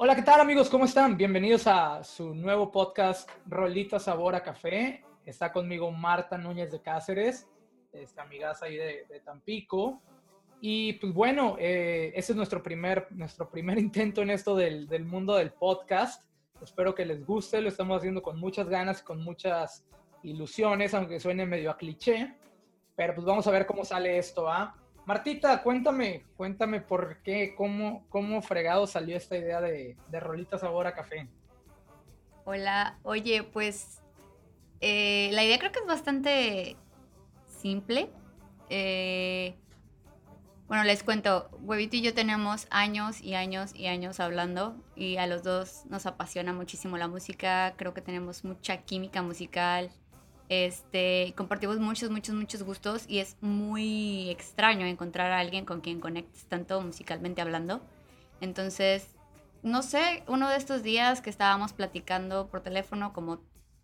Hola, 0.00 0.14
¿qué 0.14 0.22
tal 0.22 0.40
amigos? 0.40 0.70
¿Cómo 0.70 0.84
están? 0.84 1.16
Bienvenidos 1.16 1.66
a 1.66 2.04
su 2.04 2.32
nuevo 2.32 2.70
podcast 2.70 3.28
Rolita 3.46 3.98
Sabor 3.98 4.36
a 4.36 4.44
Café. 4.44 5.04
Está 5.26 5.50
conmigo 5.50 5.90
Marta 5.90 6.38
Núñez 6.38 6.70
de 6.70 6.80
Cáceres, 6.80 7.48
esta 7.92 8.22
amigaza 8.22 8.66
ahí 8.66 8.76
de, 8.76 9.20
Tampico. 9.24 10.00
Y 10.60 10.92
pues 10.92 11.12
bueno, 11.12 11.56
eh, 11.58 12.12
ese 12.14 12.30
es 12.30 12.36
nuestro 12.36 12.62
primer, 12.62 13.08
nuestro 13.10 13.50
primer 13.50 13.76
intento 13.80 14.22
en 14.22 14.30
esto 14.30 14.54
del, 14.54 14.86
del, 14.86 15.04
mundo 15.04 15.34
del 15.34 15.50
podcast. 15.50 16.24
Espero 16.62 16.94
que 16.94 17.04
les 17.04 17.26
guste, 17.26 17.60
lo 17.60 17.68
estamos 17.68 17.98
haciendo 17.98 18.22
con 18.22 18.38
muchas 18.38 18.68
ganas, 18.68 19.02
con 19.02 19.20
muchas 19.20 19.84
ilusiones, 20.22 20.94
aunque 20.94 21.18
suene 21.18 21.44
medio 21.44 21.72
a 21.72 21.76
cliché. 21.76 22.36
Pero 22.94 23.16
pues 23.16 23.26
vamos 23.26 23.48
a 23.48 23.50
ver 23.50 23.66
cómo 23.66 23.84
sale 23.84 24.16
esto, 24.16 24.48
¿ah? 24.48 24.76
Martita, 25.08 25.62
cuéntame, 25.62 26.22
cuéntame 26.36 26.82
por 26.82 27.22
qué, 27.22 27.54
cómo, 27.56 28.04
cómo 28.10 28.42
fregado 28.42 28.86
salió 28.86 29.16
esta 29.16 29.38
idea 29.38 29.58
de, 29.58 29.96
de 30.10 30.58
Sabor 30.58 30.86
a 30.86 30.92
Café. 30.92 31.26
Hola, 32.44 32.98
oye, 33.04 33.42
pues 33.42 34.02
eh, 34.82 35.30
la 35.32 35.44
idea 35.44 35.58
creo 35.58 35.72
que 35.72 35.78
es 35.78 35.86
bastante 35.86 36.76
simple. 37.46 38.10
Eh, 38.68 39.54
bueno, 40.66 40.84
les 40.84 41.02
cuento, 41.02 41.48
Huevito 41.62 41.96
y 41.96 42.02
yo 42.02 42.12
tenemos 42.12 42.66
años 42.68 43.22
y 43.22 43.32
años 43.32 43.74
y 43.74 43.86
años 43.86 44.20
hablando 44.20 44.76
y 44.94 45.16
a 45.16 45.26
los 45.26 45.42
dos 45.42 45.86
nos 45.86 46.04
apasiona 46.04 46.52
muchísimo 46.52 46.98
la 46.98 47.08
música, 47.08 47.72
creo 47.78 47.94
que 47.94 48.02
tenemos 48.02 48.44
mucha 48.44 48.76
química 48.82 49.22
musical, 49.22 49.90
este, 50.48 51.34
compartimos 51.36 51.78
muchos, 51.78 52.10
muchos, 52.10 52.34
muchos 52.34 52.62
gustos 52.62 53.04
y 53.06 53.18
es 53.18 53.36
muy 53.40 54.30
extraño 54.30 54.86
encontrar 54.86 55.32
a 55.32 55.38
alguien 55.38 55.64
con 55.64 55.80
quien 55.80 56.00
conectes 56.00 56.44
tanto 56.46 56.80
musicalmente 56.80 57.40
hablando. 57.42 57.80
Entonces, 58.40 59.08
no 59.62 59.82
sé, 59.82 60.22
uno 60.26 60.48
de 60.48 60.56
estos 60.56 60.82
días 60.82 61.20
que 61.20 61.30
estábamos 61.30 61.72
platicando 61.72 62.48
por 62.48 62.62
teléfono, 62.62 63.12
como 63.12 63.40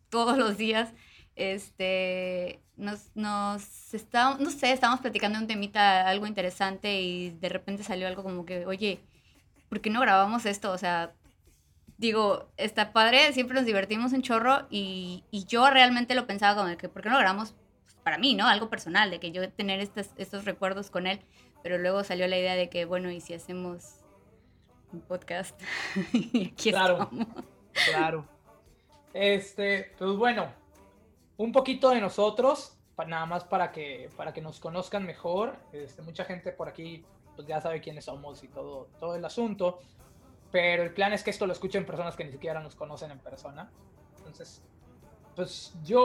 todos 0.08 0.38
los 0.38 0.56
días, 0.56 0.92
este, 1.36 2.60
nos, 2.76 3.10
nos 3.14 3.92
estábamos, 3.92 4.40
no 4.40 4.50
sé, 4.50 4.72
estábamos 4.72 5.00
platicando 5.00 5.38
un 5.38 5.46
temita, 5.46 6.08
algo 6.08 6.26
interesante 6.26 7.00
y 7.00 7.30
de 7.30 7.48
repente 7.48 7.82
salió 7.82 8.06
algo 8.06 8.22
como 8.22 8.46
que, 8.46 8.66
oye, 8.66 9.00
¿por 9.68 9.80
qué 9.80 9.90
no 9.90 10.00
grabamos 10.00 10.46
esto? 10.46 10.70
O 10.72 10.78
sea, 10.78 11.12
digo, 11.98 12.48
está 12.56 12.92
padre, 12.92 13.32
siempre 13.32 13.54
nos 13.56 13.66
divertimos 13.66 14.12
un 14.12 14.22
chorro 14.22 14.66
y, 14.70 15.24
yo 15.48 15.68
realmente 15.70 16.14
lo 16.14 16.26
pensaba 16.26 16.56
como 16.56 16.68
de 16.68 16.76
que, 16.76 16.88
¿por 16.88 17.02
qué 17.02 17.10
no 17.10 17.18
grabamos 17.18 17.54
pues, 17.82 17.96
para 18.02 18.18
mí, 18.18 18.34
¿no? 18.34 18.46
Algo 18.46 18.68
personal, 18.68 19.10
de 19.10 19.20
que 19.20 19.32
yo 19.32 19.48
tener 19.52 19.80
estos, 19.80 20.10
estos 20.16 20.44
recuerdos 20.44 20.90
con 20.90 21.06
él, 21.06 21.20
pero 21.62 21.78
luego 21.78 22.04
salió 22.04 22.26
la 22.26 22.38
idea 22.38 22.54
de 22.54 22.68
que, 22.68 22.84
bueno, 22.84 23.10
¿y 23.10 23.20
si 23.20 23.34
hacemos 23.34 24.00
un 24.92 25.00
podcast? 25.00 25.60
claro, 26.56 27.10
claro. 27.90 28.26
Este, 29.12 29.92
pues 29.98 30.16
bueno, 30.16 30.48
un 31.36 31.52
poquito 31.52 31.90
de 31.90 32.00
nosotros, 32.00 32.76
nada 33.06 33.26
más 33.26 33.44
para 33.44 33.72
que, 33.72 34.08
para 34.16 34.32
que 34.32 34.40
nos 34.40 34.60
conozcan 34.60 35.04
mejor. 35.04 35.56
Este, 35.72 36.02
mucha 36.02 36.24
gente 36.24 36.52
por 36.52 36.68
aquí 36.68 37.04
pues 37.34 37.48
ya 37.48 37.60
sabe 37.60 37.80
quiénes 37.80 38.04
somos 38.04 38.44
y 38.44 38.48
todo, 38.48 38.88
todo 39.00 39.16
el 39.16 39.24
asunto 39.24 39.80
pero 40.54 40.84
el 40.84 40.92
plan 40.92 41.12
es 41.12 41.24
que 41.24 41.30
esto 41.30 41.48
lo 41.48 41.52
escuchen 41.52 41.84
personas 41.84 42.14
que 42.14 42.24
ni 42.24 42.30
siquiera 42.30 42.60
nos 42.60 42.76
conocen 42.76 43.10
en 43.10 43.18
persona. 43.18 43.68
Entonces, 44.18 44.62
pues 45.34 45.74
yo 45.82 46.04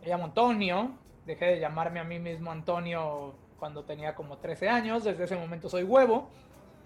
me 0.00 0.08
llamo 0.08 0.24
Antonio, 0.24 0.92
dejé 1.26 1.44
de 1.44 1.60
llamarme 1.60 2.00
a 2.00 2.04
mí 2.04 2.18
mismo 2.18 2.50
Antonio 2.50 3.34
cuando 3.58 3.84
tenía 3.84 4.14
como 4.14 4.38
13 4.38 4.70
años, 4.70 5.04
desde 5.04 5.24
ese 5.24 5.36
momento 5.36 5.68
soy 5.68 5.82
huevo. 5.82 6.30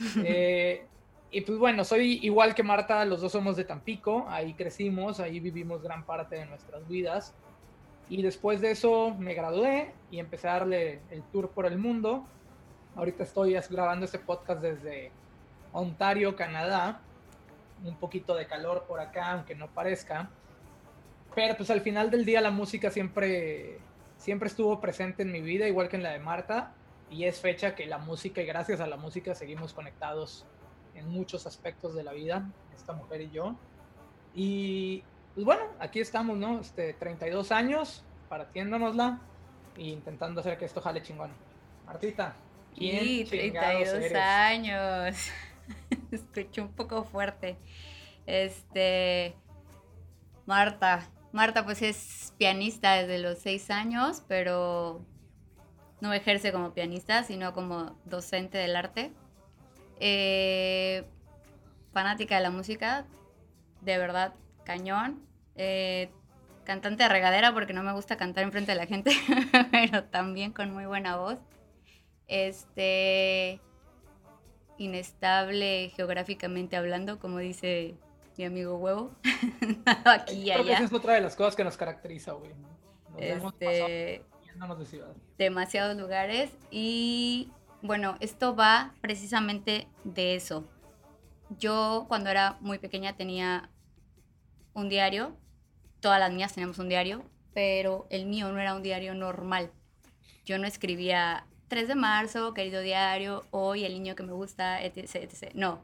Eh, 0.25 0.84
y 1.31 1.42
pues 1.42 1.61
bueno, 1.61 1.84
soy 1.84 2.19
igual 2.22 2.56
que 2.56 2.65
Marta, 2.65 3.05
los 3.05 3.20
dos 3.20 3.31
somos 3.31 3.55
de 3.55 3.65
Tampico, 3.65 4.27
ahí 4.28 4.55
crecimos, 4.55 5.20
ahí 5.20 5.39
vivimos 5.39 5.81
gran 5.81 6.05
parte 6.05 6.34
de 6.34 6.47
nuestras 6.47 6.88
vidas. 6.88 7.37
Y 8.09 8.21
después 8.22 8.61
de 8.61 8.72
eso 8.72 9.15
me 9.16 9.34
gradué 9.34 9.94
y 10.11 10.19
empecé 10.19 10.49
a 10.49 10.55
darle 10.55 11.03
el 11.11 11.22
tour 11.31 11.50
por 11.50 11.66
el 11.66 11.78
mundo. 11.78 12.25
Ahorita 12.97 13.22
estoy 13.22 13.56
grabando 13.71 14.06
este 14.06 14.19
podcast 14.19 14.61
desde 14.61 15.12
Ontario, 15.75 16.37
Canadá. 16.37 17.01
Un 17.85 17.97
poquito 17.97 18.35
de 18.35 18.47
calor 18.47 18.85
por 18.89 19.01
acá, 19.01 19.33
aunque 19.33 19.55
no 19.55 19.69
parezca. 19.69 20.31
Pero 21.35 21.57
pues 21.57 21.69
al 21.69 21.81
final 21.81 22.11
del 22.11 22.25
día 22.25 22.41
la 22.41 22.53
música 22.53 22.91
siempre, 22.91 23.79
siempre 24.17 24.49
estuvo 24.49 24.81
presente 24.81 25.23
en 25.25 25.33
mi 25.33 25.43
vida, 25.43 25.67
igual 25.67 25.89
que 25.89 25.97
en 25.97 26.05
la 26.05 26.12
de 26.12 26.21
Marta. 26.21 26.73
Y 27.11 27.25
es 27.25 27.41
fecha 27.41 27.75
que 27.75 27.87
la 27.87 27.99
música 27.99 28.41
y 28.41 28.47
gracias 28.47 28.81
a 28.81 28.87
la 28.87 28.97
música 28.97 29.35
seguimos 29.35 29.75
conectados 29.75 30.47
en 30.95 31.09
muchos 31.09 31.47
aspectos 31.47 31.95
de 31.95 32.05
la 32.05 32.12
vida, 32.12 32.49
esta 32.75 32.93
mujer 32.93 33.21
y 33.21 33.31
yo. 33.31 33.56
Y 34.35 35.03
pues 35.35 35.45
bueno, 35.45 35.65
aquí 35.81 36.01
estamos, 36.01 36.39
¿no? 36.39 36.61
Este, 36.61 36.95
32 36.95 37.51
años, 37.51 38.05
partiéndonosla 38.29 39.21
e 39.77 39.83
intentando 39.83 40.41
hacer 40.41 40.56
que 40.56 40.65
esto 40.65 40.81
jale 40.81 41.03
chingón. 41.03 41.33
Martita, 41.85 42.37
¿quién 42.75 43.01
sí, 43.01 43.25
32 43.29 44.15
años. 44.15 45.17
Escuché 46.14 46.60
un 46.60 46.72
poco 46.72 47.04
fuerte. 47.04 47.56
Este. 48.26 49.34
Marta. 50.47 51.08
Marta, 51.32 51.64
pues 51.64 51.82
es 51.82 52.32
pianista 52.38 52.94
desde 52.94 53.19
los 53.19 53.38
seis 53.38 53.70
años, 53.70 54.22
pero 54.28 55.04
no 56.00 56.12
ejerce 56.12 56.52
como 56.52 56.75
pianista, 56.75 57.25
sino 57.25 57.52
como 57.52 57.98
docente 58.04 58.58
del 58.58 58.76
arte. 58.76 59.12
Eh, 59.98 61.04
fanática 61.92 62.36
de 62.36 62.42
la 62.42 62.50
música, 62.50 63.06
de 63.81 63.98
verdad, 63.98 64.34
cañón. 64.64 65.26
Eh, 65.56 66.10
cantante 66.64 67.02
de 67.04 67.08
regadera 67.08 67.52
porque 67.52 67.72
no 67.72 67.82
me 67.82 67.92
gusta 67.92 68.16
cantar 68.16 68.44
enfrente 68.44 68.72
de 68.72 68.78
la 68.78 68.86
gente, 68.86 69.10
pero 69.70 70.04
también 70.04 70.52
con 70.52 70.72
muy 70.72 70.86
buena 70.86 71.16
voz. 71.16 71.38
Este 72.26 73.60
inestable 74.79 75.91
geográficamente 75.95 76.77
hablando, 76.77 77.19
como 77.19 77.39
dice 77.39 77.95
mi 78.37 78.45
amigo 78.45 78.77
Huevo. 78.77 79.12
Aquí 80.05 80.35
y 80.35 80.51
allá. 80.51 80.75
Esa 80.75 80.85
es 80.85 80.93
otra 80.93 81.15
de 81.15 81.21
las 81.21 81.37
cosas 81.37 81.57
que 81.57 81.65
nos 81.65 81.77
caracteriza, 81.77 82.33
güey. 82.33 82.53
este, 83.19 84.25
demasiados 85.39 85.97
lugares 85.97 86.51
y 86.71 87.51
bueno, 87.83 88.17
esto 88.21 88.57
va 88.57 88.95
precisamente 89.01 89.89
de 90.05 90.35
eso. 90.37 90.65
Yo 91.59 92.06
cuando 92.09 92.31
era 92.31 92.56
muy 92.61 92.79
pequeña 92.79 93.17
tenía 93.17 93.71
un 94.73 94.89
diario, 94.89 95.37
todas 96.01 96.19
las 96.19 96.33
mías 96.33 96.55
tenemos 96.55 96.79
un 96.79 96.89
diario, 96.89 97.25
pero 97.53 98.06
el 98.11 98.27
mío 98.27 98.51
no 98.51 98.61
era 98.61 98.75
un 98.75 98.83
diario 98.83 99.15
normal. 99.15 99.71
Yo 100.45 100.59
no 100.59 100.67
escribía 100.67 101.47
3 101.69 101.88
de 101.88 101.94
marzo, 101.94 102.54
querido 102.54 102.80
diario, 102.80 103.44
hoy 103.50 103.84
el 103.84 103.94
niño 103.94 104.14
que 104.14 104.22
me 104.22 104.32
gusta, 104.32 104.82
etc, 104.82 105.52
No, 105.54 105.80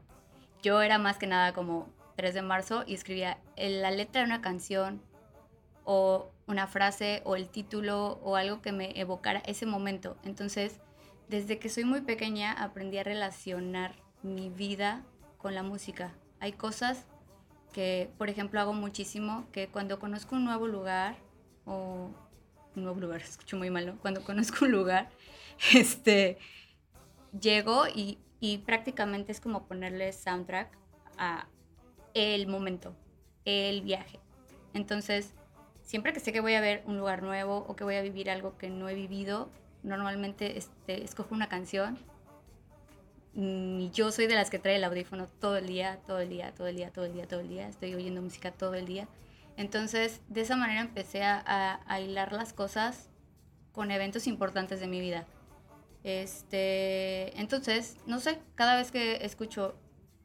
yo 0.61 0.81
era 0.81 0.97
más 0.97 1.17
que 1.17 1.27
nada 1.27 1.53
como 1.53 1.89
3 2.17 2.33
de 2.33 2.41
marzo 2.41 2.83
y 2.85 2.93
escribía 2.93 3.39
la 3.57 3.91
letra 3.91 4.21
de 4.21 4.27
una 4.27 4.41
canción 4.41 5.01
o 5.83 6.29
una 6.47 6.67
frase 6.67 7.21
o 7.25 7.35
el 7.35 7.49
título 7.49 8.19
o 8.23 8.35
algo 8.35 8.61
que 8.61 8.71
me 8.71 8.99
evocara 8.99 9.41
ese 9.45 9.65
momento. 9.65 10.17
Entonces, 10.23 10.79
desde 11.29 11.59
que 11.59 11.69
soy 11.69 11.85
muy 11.85 12.01
pequeña 12.01 12.51
aprendí 12.51 12.97
a 12.97 13.03
relacionar 13.03 13.95
mi 14.21 14.49
vida 14.49 15.03
con 15.37 15.55
la 15.55 15.63
música. 15.63 16.13
Hay 16.39 16.53
cosas 16.53 17.05
que, 17.73 18.11
por 18.17 18.29
ejemplo, 18.29 18.59
hago 18.59 18.73
muchísimo, 18.73 19.45
que 19.51 19.67
cuando 19.67 19.99
conozco 19.99 20.35
un 20.35 20.45
nuevo 20.45 20.67
lugar 20.67 21.15
o 21.65 22.09
un 22.75 22.83
nuevo 22.83 22.99
lugar, 22.99 23.21
escucho 23.21 23.57
muy 23.57 23.69
malo, 23.69 23.95
cuando 24.01 24.23
conozco 24.23 24.65
un 24.65 24.71
lugar, 24.71 25.09
este, 25.75 26.37
llego 27.39 27.87
y, 27.87 28.17
y 28.39 28.59
prácticamente 28.59 29.31
es 29.31 29.39
como 29.39 29.67
ponerle 29.67 30.11
soundtrack 30.13 30.77
a 31.17 31.47
el 32.13 32.47
momento, 32.47 32.95
el 33.45 33.81
viaje. 33.81 34.19
Entonces, 34.73 35.33
siempre 35.81 36.13
que 36.13 36.19
sé 36.19 36.33
que 36.33 36.41
voy 36.41 36.55
a 36.55 36.61
ver 36.61 36.83
un 36.85 36.97
lugar 36.97 37.23
nuevo 37.23 37.65
o 37.67 37.75
que 37.75 37.83
voy 37.83 37.95
a 37.95 38.01
vivir 38.01 38.29
algo 38.29 38.57
que 38.57 38.69
no 38.69 38.89
he 38.89 38.95
vivido, 38.95 39.49
normalmente 39.83 40.57
este, 40.57 41.03
escojo 41.03 41.35
una 41.35 41.49
canción. 41.49 41.97
Y 43.33 43.89
yo 43.93 44.11
soy 44.11 44.27
de 44.27 44.35
las 44.35 44.49
que 44.49 44.59
trae 44.59 44.75
el 44.75 44.83
audífono 44.83 45.27
todo 45.27 45.57
el 45.57 45.67
día, 45.67 45.99
todo 46.05 46.19
el 46.19 46.29
día, 46.29 46.53
todo 46.53 46.67
el 46.67 46.75
día, 46.75 46.91
todo 46.91 47.05
el 47.05 47.13
día, 47.13 47.27
todo 47.27 47.39
el 47.39 47.49
día. 47.49 47.67
Estoy 47.67 47.93
oyendo 47.93 48.21
música 48.21 48.51
todo 48.51 48.73
el 48.73 48.85
día. 48.85 49.07
Entonces, 49.55 50.21
de 50.27 50.41
esa 50.41 50.55
manera 50.55 50.81
empecé 50.81 51.23
a, 51.23 51.81
a 51.85 52.01
hilar 52.01 52.33
las 52.33 52.51
cosas 52.51 53.09
con 53.71 53.91
eventos 53.91 54.27
importantes 54.27 54.79
de 54.79 54.87
mi 54.87 54.99
vida. 54.99 55.25
Este, 56.03 57.39
entonces, 57.39 57.97
no 58.05 58.19
sé, 58.19 58.39
cada 58.55 58.75
vez 58.75 58.91
que 58.91 59.23
escucho 59.23 59.75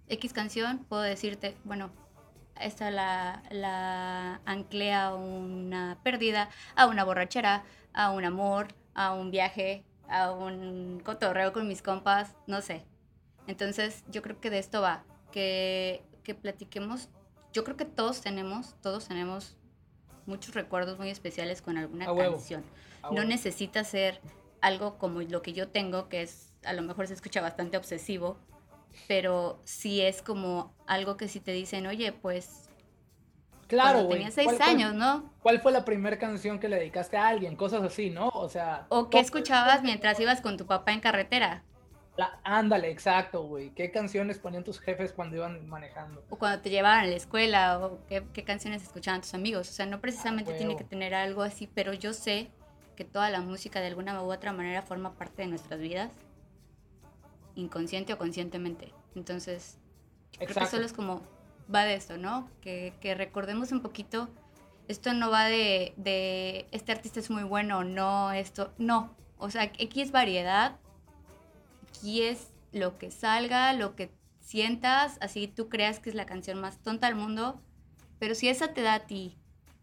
X 0.09 0.33
canción, 0.33 0.85
puedo 0.89 1.03
decirte, 1.03 1.57
bueno, 1.65 1.91
esta 2.61 2.91
la, 2.91 3.43
la 3.51 4.41
anclea 4.47 5.09
a 5.09 5.15
una 5.15 5.99
pérdida, 6.03 6.49
a 6.75 6.87
una 6.87 7.05
borrachera, 7.05 7.65
a 7.93 8.11
un 8.11 8.25
amor, 8.25 8.69
a 8.95 9.13
un 9.13 9.31
viaje, 9.31 9.85
a 10.09 10.33
un 10.33 11.01
cotorreo 11.05 11.53
con 11.53 11.69
mis 11.69 11.83
compas, 11.83 12.35
no 12.47 12.63
sé. 12.63 12.85
Entonces, 13.47 14.05
yo 14.09 14.23
creo 14.23 14.41
que 14.41 14.51
de 14.51 14.59
esto 14.59 14.81
va, 14.81 15.05
que, 15.31 16.03
que 16.25 16.35
platiquemos. 16.35 17.11
Yo 17.53 17.65
creo 17.65 17.77
que 17.77 17.85
todos 17.85 18.23
tenemos, 18.23 18.75
todos 18.81 19.09
tenemos 19.09 19.57
muchos 20.27 20.55
recuerdos 20.55 20.99
muy 20.99 21.11
especiales 21.11 21.63
con 21.63 21.77
alguna 21.77 22.07
canción. 22.07 22.65
no 23.13 23.25
necesita 23.25 23.85
ser 23.85 24.21
algo 24.61 24.99
como 24.99 25.23
lo 25.23 25.43
que 25.43 25.53
yo 25.53 25.69
tengo, 25.69 26.09
que 26.09 26.23
es, 26.23 26.53
a 26.65 26.73
lo 26.73 26.83
mejor 26.83 27.07
se 27.07 27.15
escucha 27.15 27.41
bastante 27.41 27.77
obsesivo, 27.77 28.39
pero 29.09 29.61
sí 29.65 30.01
es 30.01 30.23
como 30.23 30.75
algo 30.87 31.17
que 31.17 31.29
si 31.29 31.41
te 31.41 31.53
dicen, 31.53 31.87
oye, 31.87 32.13
pues... 32.13 32.63
Claro, 33.69 34.07
Tenía 34.07 34.31
seis 34.31 34.61
años, 34.61 34.95
¿no? 34.95 35.33
¿Cuál 35.43 35.61
fue 35.61 35.73
la 35.73 35.85
primera 35.85 36.19
canción 36.19 36.61
que 36.61 36.69
le 36.69 36.77
dedicaste 36.77 37.17
a 37.17 37.27
alguien? 37.27 37.57
Cosas 37.57 37.83
así, 37.83 38.11
¿no? 38.11 38.29
O 38.29 38.49
sea... 38.49 38.87
O 38.91 39.11
qué 39.11 39.19
escuchabas 39.19 39.83
mientras 39.83 40.21
ibas 40.21 40.41
con 40.41 40.57
tu 40.57 40.67
papá 40.67 40.93
en 40.93 41.01
carretera. 41.01 41.65
ándale, 42.45 42.91
exacto, 42.93 43.43
güey. 43.43 43.71
¿Qué 43.71 43.91
canciones 43.91 44.39
ponían 44.39 44.63
tus 44.63 44.79
jefes 44.79 45.13
cuando 45.13 45.37
iban 45.37 45.69
manejando? 45.69 46.25
O 46.31 46.37
cuando 46.37 46.63
te 46.63 46.71
llevaban 46.71 47.01
a 47.01 47.07
la 47.07 47.17
escuela, 47.17 47.81
o 47.81 47.99
qué, 48.07 48.45
canciones 48.45 48.85
escuchaban 48.85 49.21
tus 49.21 49.35
amigos. 49.35 49.69
O 49.69 49.73
sea, 49.73 49.85
no 49.85 50.01
precisamente 50.01 50.53
ah, 50.55 50.57
tiene 50.57 50.77
que 50.77 50.85
tener 50.85 51.13
algo 51.13 51.43
así, 51.43 51.67
pero 51.67 51.93
yo 51.93 52.13
sé 52.13 52.53
que 52.97 53.05
toda 53.05 53.31
la 53.31 53.41
música 53.41 53.81
de 53.81 53.87
alguna 53.87 54.21
u 54.23 54.33
otra 54.33 54.53
manera 54.53 54.83
forma 54.83 55.15
parte 55.15 55.43
de 55.43 55.49
nuestras 55.49 55.79
vidas, 55.79 56.11
inconsciente 57.55 58.13
o 58.13 58.19
conscientemente. 58.19 58.93
Entonces, 59.15 59.79
creo 60.39 60.55
que 60.55 60.67
solo 60.67 60.85
es 60.85 60.93
como, 60.93 61.23
va 61.73 61.85
de 61.85 61.95
esto, 61.95 62.17
¿no? 62.17 62.51
Que, 62.61 62.93
recordemos 63.17 63.73
un 63.73 63.81
poquito, 63.81 64.29
esto 64.89 65.13
no 65.13 65.31
va 65.31 65.45
de, 65.45 65.95
de, 65.97 66.67
este 66.73 66.93
artista 66.93 67.21
es 67.21 67.31
muy 67.31 67.45
bueno 67.45 67.85
no, 67.85 68.33
esto, 68.33 68.73
no. 68.79 69.15
O 69.39 69.51
sea, 69.51 69.63
aquí 69.63 70.01
es 70.01 70.11
variedad, 70.11 70.77
aquí 71.89 72.23
es 72.23 72.49
lo 72.73 72.99
que 72.99 73.11
salga, 73.11 73.73
lo 73.73 73.95
que 73.95 74.11
sientas, 74.41 75.19
así 75.21 75.49
tú 75.49 75.69
creas 75.69 75.99
que 76.01 76.11
es 76.11 76.15
la 76.15 76.27
canción 76.27 76.61
más 76.61 76.79
tonta 76.79 77.07
del 77.07 77.17
mundo, 77.17 77.61
pero 78.19 78.35
si 78.35 78.49
esa 78.49 78.73
te 78.73 78.83
da 78.83 78.95
a 78.95 79.07
ti 79.07 79.37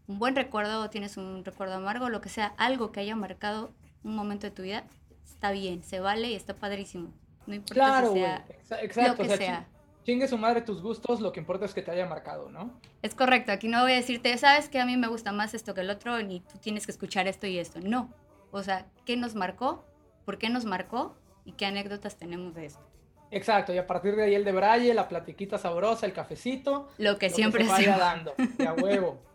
un 0.06 0.18
buen 0.18 0.36
recuerdo 0.36 0.82
o 0.82 0.90
tienes 0.90 1.16
un 1.16 1.44
recuerdo 1.44 1.74
amargo, 1.74 2.08
lo 2.08 2.20
que 2.20 2.28
sea, 2.28 2.54
algo 2.58 2.92
que 2.92 3.00
haya 3.00 3.16
marcado 3.16 3.72
un 4.02 4.14
momento 4.14 4.46
de 4.46 4.50
tu 4.50 4.62
vida, 4.62 4.84
está 5.24 5.50
bien, 5.50 5.82
se 5.82 6.00
vale 6.00 6.28
y 6.28 6.34
está 6.34 6.54
padrísimo. 6.54 7.12
No 7.46 7.54
importa 7.54 7.74
claro, 7.74 8.12
si 8.12 8.20
sea 8.20 8.44
exacto, 8.82 9.22
lo 9.22 9.28
que 9.28 9.36
sea. 9.36 9.68
Chingue 10.04 10.28
su 10.28 10.36
madre 10.36 10.60
tus 10.60 10.82
gustos, 10.82 11.20
lo 11.20 11.32
que 11.32 11.40
importa 11.40 11.64
es 11.64 11.72
que 11.72 11.80
te 11.80 11.90
haya 11.90 12.06
marcado, 12.06 12.50
¿no? 12.50 12.78
Es 13.00 13.14
correcto, 13.14 13.52
aquí 13.52 13.68
no 13.68 13.80
voy 13.82 13.92
a 13.92 13.96
decirte, 13.96 14.36
sabes 14.36 14.68
que 14.68 14.78
a 14.78 14.84
mí 14.84 14.98
me 14.98 15.08
gusta 15.08 15.32
más 15.32 15.54
esto 15.54 15.72
que 15.72 15.80
el 15.80 15.88
otro, 15.88 16.22
ni 16.22 16.40
tú 16.40 16.58
tienes 16.58 16.84
que 16.84 16.92
escuchar 16.92 17.26
esto 17.26 17.46
y 17.46 17.58
esto. 17.58 17.80
No. 17.80 18.12
O 18.50 18.62
sea, 18.62 18.86
¿qué 19.06 19.16
nos 19.16 19.34
marcó? 19.34 19.84
¿Por 20.26 20.36
qué 20.36 20.50
nos 20.50 20.66
marcó? 20.66 21.16
¿Y 21.46 21.52
qué 21.52 21.66
anécdotas 21.66 22.16
tenemos 22.16 22.54
de 22.54 22.66
esto? 22.66 22.86
Exacto, 23.30 23.72
y 23.72 23.78
a 23.78 23.86
partir 23.86 24.14
de 24.14 24.24
ahí 24.24 24.34
el 24.34 24.44
de 24.44 24.52
Braille, 24.52 24.94
la 24.94 25.08
platiquita 25.08 25.58
sabrosa, 25.58 26.06
el 26.06 26.12
cafecito. 26.12 26.88
Lo 26.98 27.18
que 27.18 27.30
siempre 27.30 27.64
se 27.64 27.70
vaya 27.70 27.98
dando, 27.98 28.34
de 28.36 28.68
a 28.68 28.74
huevo. 28.74 29.20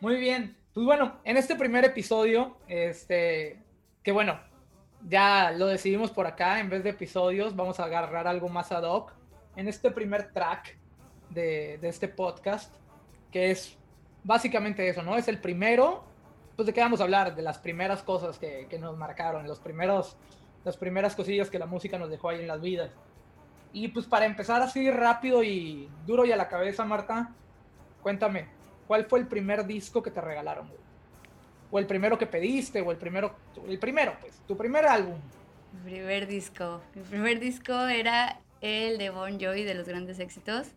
Muy 0.00 0.16
bien. 0.16 0.56
Pues 0.74 0.84
bueno, 0.84 1.16
en 1.24 1.38
este 1.38 1.56
primer 1.56 1.84
episodio, 1.86 2.58
este, 2.68 3.62
que 4.02 4.12
bueno, 4.12 4.38
ya 5.08 5.52
lo 5.52 5.66
decidimos 5.66 6.10
por 6.10 6.26
acá, 6.26 6.60
en 6.60 6.68
vez 6.68 6.84
de 6.84 6.90
episodios, 6.90 7.56
vamos 7.56 7.80
a 7.80 7.84
agarrar 7.84 8.26
algo 8.26 8.50
más 8.50 8.72
ad 8.72 8.82
hoc. 8.82 9.14
En 9.56 9.68
este 9.68 9.90
primer 9.90 10.32
track 10.32 10.76
de, 11.30 11.78
de 11.80 11.88
este 11.88 12.08
podcast, 12.08 12.74
que 13.32 13.50
es 13.50 13.78
básicamente 14.22 14.86
eso, 14.86 15.02
¿no? 15.02 15.16
Es 15.16 15.28
el 15.28 15.38
primero, 15.38 16.04
pues 16.56 16.66
de 16.66 16.74
qué 16.74 16.80
vamos 16.80 17.00
a 17.00 17.04
hablar, 17.04 17.34
de 17.34 17.42
las 17.42 17.58
primeras 17.58 18.02
cosas 18.02 18.38
que, 18.38 18.66
que 18.68 18.78
nos 18.78 18.98
marcaron, 18.98 19.46
los 19.46 19.60
primeros, 19.60 20.18
las 20.62 20.76
primeras 20.76 21.16
cosillas 21.16 21.48
que 21.48 21.58
la 21.58 21.66
música 21.66 21.98
nos 21.98 22.10
dejó 22.10 22.28
ahí 22.28 22.40
en 22.40 22.48
las 22.48 22.60
vidas. 22.60 22.90
Y 23.72 23.88
pues 23.88 24.04
para 24.04 24.26
empezar 24.26 24.60
así 24.60 24.90
rápido 24.90 25.42
y 25.42 25.88
duro 26.06 26.26
y 26.26 26.32
a 26.32 26.36
la 26.36 26.48
cabeza, 26.48 26.84
Marta, 26.84 27.34
cuéntame, 28.02 28.55
¿Cuál 28.86 29.06
fue 29.06 29.18
el 29.18 29.26
primer 29.26 29.66
disco 29.66 30.02
que 30.02 30.10
te 30.10 30.20
regalaron, 30.20 30.68
O 31.70 31.78
el 31.78 31.86
primero 31.86 32.16
que 32.16 32.26
pediste, 32.26 32.80
o 32.80 32.92
el 32.92 32.96
primero, 32.96 33.34
el 33.66 33.78
primero, 33.78 34.16
pues, 34.20 34.40
tu 34.46 34.56
primer 34.56 34.86
álbum. 34.86 35.18
Mi 35.84 35.90
primer 35.90 36.26
disco. 36.26 36.80
Mi 36.94 37.02
primer 37.02 37.40
disco 37.40 37.74
era 37.86 38.40
el 38.60 38.98
de 38.98 39.10
Bon 39.10 39.38
Jovi 39.40 39.64
de 39.64 39.74
los 39.74 39.88
grandes 39.88 40.20
éxitos. 40.20 40.68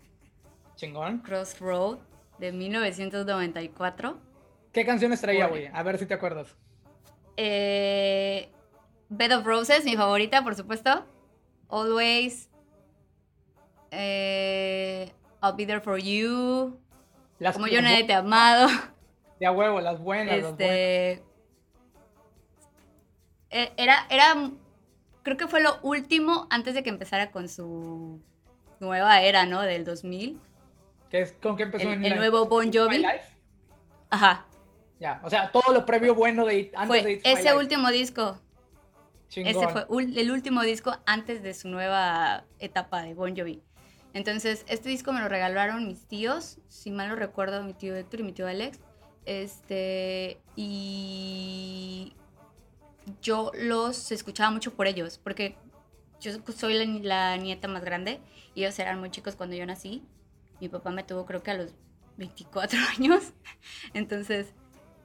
Chingón. 0.76 1.20
Crossroad 1.20 2.00
de 2.40 2.52
1994. 2.52 4.18
¿Qué 4.74 4.86
canciones 4.86 5.22
traía, 5.22 5.48
güey? 5.48 5.68
A 5.68 5.84
ver 5.84 6.00
si 6.00 6.06
te 6.06 6.14
acuerdas. 6.16 6.56
Eh, 7.38 8.50
Bed 9.10 9.38
of 9.38 9.46
Roses, 9.46 9.86
mi 9.86 9.96
favorita, 9.96 10.44
por 10.44 10.56
supuesto. 10.56 11.06
Always. 11.68 12.50
Eh, 13.92 15.12
I'll 15.42 15.56
Be 15.56 15.66
There 15.66 15.82
For 15.82 16.00
You 16.00 16.80
como 17.54 17.68
yo 17.68 17.82
nadie 17.82 18.04
te 18.04 18.14
ha 18.14 18.20
amado. 18.20 18.68
De 19.40 19.46
a 19.46 19.52
huevo, 19.52 19.80
las 19.80 20.00
buenas, 20.00 20.36
este, 20.36 21.24
e, 23.50 23.72
Era, 23.78 24.06
era, 24.10 24.52
creo 25.24 25.38
que 25.38 25.48
fue 25.48 25.62
lo 25.62 25.80
último 25.82 26.48
antes 26.50 26.74
de 26.74 26.84
que 26.84 26.90
empezara 26.90 27.32
con 27.32 27.48
su 27.48 28.20
nueva 28.80 29.22
era, 29.22 29.46
¿no? 29.46 29.62
Del 29.62 29.86
2000. 29.86 30.40
¿Qué 31.10 31.34
¿Con 31.42 31.56
qué 31.56 31.64
empezó 31.64 31.92
el, 31.92 32.06
el 32.06 32.18
nuevo 32.18 32.46
Bon 32.46 32.72
Jovi? 32.72 33.06
Ajá. 34.10 34.46
Ya, 35.00 35.22
o 35.24 35.30
sea, 35.30 35.52
todo 35.52 35.74
lo 35.74 35.86
previo 35.86 36.14
bueno 36.14 36.46
de 36.46 36.72
antes 36.76 37.04
de 37.04 37.22
ese 37.24 37.56
último 37.56 37.90
disco. 37.90 38.40
Ese 39.30 39.68
fue 39.68 39.86
el 39.90 40.32
último 40.32 40.64
disco 40.64 40.98
antes 41.06 41.44
de 41.44 41.54
su 41.54 41.70
nueva 41.70 42.44
etapa 42.60 43.04
de 43.04 43.14
Bon 43.14 43.36
Jovi. 43.36 43.62
Entonces, 44.20 44.66
este 44.68 44.90
disco 44.90 45.14
me 45.14 45.22
lo 45.22 45.30
regalaron 45.30 45.88
mis 45.88 46.06
tíos, 46.06 46.58
si 46.68 46.92
mal 46.92 47.08
no 47.08 47.16
recuerdo, 47.16 47.64
mi 47.64 47.74
tío 47.74 47.96
Héctor 47.96 48.20
y 48.20 48.24
mi 48.24 48.34
tío 48.34 48.48
Alex. 48.48 48.78
Este, 49.26 50.42
y 50.58 52.12
yo 53.22 53.54
los 53.56 54.12
escuchaba 54.12 54.52
mucho 54.52 54.74
por 54.74 54.88
ellos, 54.88 55.18
porque 55.24 55.56
yo 56.20 56.34
soy 56.54 57.02
la, 57.02 57.38
nieta 57.38 57.70
más 57.70 57.86
grande 57.86 58.20
y 58.56 58.66
ellos 58.66 58.78
eran 58.80 59.00
muy 59.00 59.10
chicos 59.10 59.38
cuando 59.38 59.56
yo 59.56 59.66
nací. 59.66 60.04
Mi 60.60 60.68
papá 60.68 60.92
me 60.92 61.06
tuvo 61.06 61.26
creo 61.26 61.42
que 61.42 61.52
a 61.52 61.54
los 61.54 61.74
24 62.18 62.78
años. 62.98 63.32
Entonces, 63.94 64.48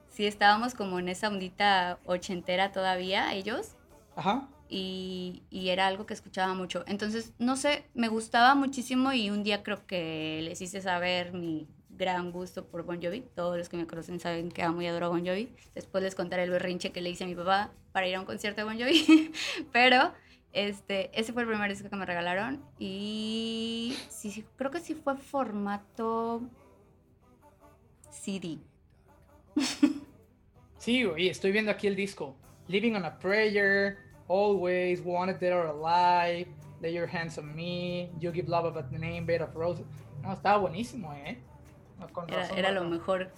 sí 0.09 0.25
estábamos 0.25 0.75
como 0.75 0.99
en 0.99 1.07
esa 1.07 1.29
ondita 1.29 1.99
ochentera 2.03 2.73
todavía, 2.73 3.33
ellos. 3.33 3.77
Ajá 4.17 4.49
y, 4.69 5.43
era 5.51 5.87
algo 5.87 6.05
que 6.05 6.13
escuchaba 6.13 6.53
mucho. 6.53 6.83
Entonces, 6.87 7.33
no 7.39 7.55
sé, 7.55 7.85
me 7.93 8.07
gustaba 8.07 8.55
muchísimo 8.55 9.13
y 9.13 9.29
un 9.29 9.43
día 9.43 9.63
creo 9.63 9.85
que 9.85 10.41
les 10.43 10.61
hice 10.61 10.81
saber 10.81 11.33
mi 11.33 11.67
gran 11.89 12.31
gusto 12.31 12.65
por 12.67 12.83
Bon 12.83 13.01
Jovi. 13.01 13.21
Todos 13.35 13.57
los 13.57 13.69
que 13.69 13.77
me 13.77 13.87
conocen 13.87 14.19
saben 14.19 14.51
que 14.51 14.63
amo 14.63 14.81
y 14.81 14.87
adoro 14.87 15.07
a 15.07 15.09
Bon 15.09 15.25
Jovi. 15.25 15.53
Después 15.73 16.03
les 16.03 16.15
contaré 16.15 16.43
el 16.43 16.51
berrinche 16.51 16.91
que 16.91 17.01
le 17.01 17.09
hice 17.09 17.23
a 17.23 17.27
mi 17.27 17.35
papá 17.35 17.71
para 17.91 18.07
ir 18.07 18.15
a 18.15 18.19
un 18.19 18.25
concierto 18.25 18.61
de 18.61 18.65
Bon 18.65 18.77
Jovi. 18.77 19.31
Pero 19.71 20.13
este, 20.53 21.09
ese 21.19 21.33
fue 21.33 21.43
el 21.43 21.47
primer 21.47 21.69
disco 21.69 21.89
que 21.89 21.95
me 21.95 22.05
regalaron 22.05 22.63
y 22.79 23.95
sí, 24.09 24.31
sí, 24.31 24.45
creo 24.55 24.71
que 24.71 24.79
sí 24.79 24.93
fue 24.93 25.17
formato 25.17 26.41
CD. 28.09 28.59
Sí, 30.85 31.03
oye, 31.03 31.31
estoy 31.31 31.51
viendo 31.51 31.71
aquí 31.71 31.87
el 31.87 31.95
disco. 31.95 32.35
Living 32.67 32.93
on 32.93 33.05
a 33.05 33.17
Prayer, 33.17 33.97
Always, 34.27 35.01
Wanted 35.01 35.39
Dead 35.39 35.53
or 35.53 35.67
Alive, 35.67 36.47
Lay 36.81 36.93
Your 36.93 37.07
Hands 37.07 37.37
on 37.37 37.55
Me, 37.55 38.09
You 38.19 38.31
Give 38.31 38.47
Love 38.47 38.75
a 38.75 38.97
Name, 38.97 39.25
Bed 39.25 39.41
of 39.41 39.55
Roses. 39.55 39.85
No, 40.21 40.33
estaba 40.33 40.57
buenísimo, 40.57 41.13
¿eh? 41.13 41.37
era, 42.55 42.71
lo 42.71 42.83
mejor. 42.85 43.31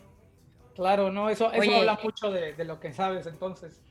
Claro, 0.75 1.12
no, 1.12 1.29
eso, 1.29 1.51
eso 1.51 1.75
habla 1.75 2.00
mucho 2.01 2.32
de, 2.32 2.53
de, 2.53 2.63
lo 2.63 2.79
que 2.79 2.94
sabes 2.94 3.25
entonces. 3.27 3.82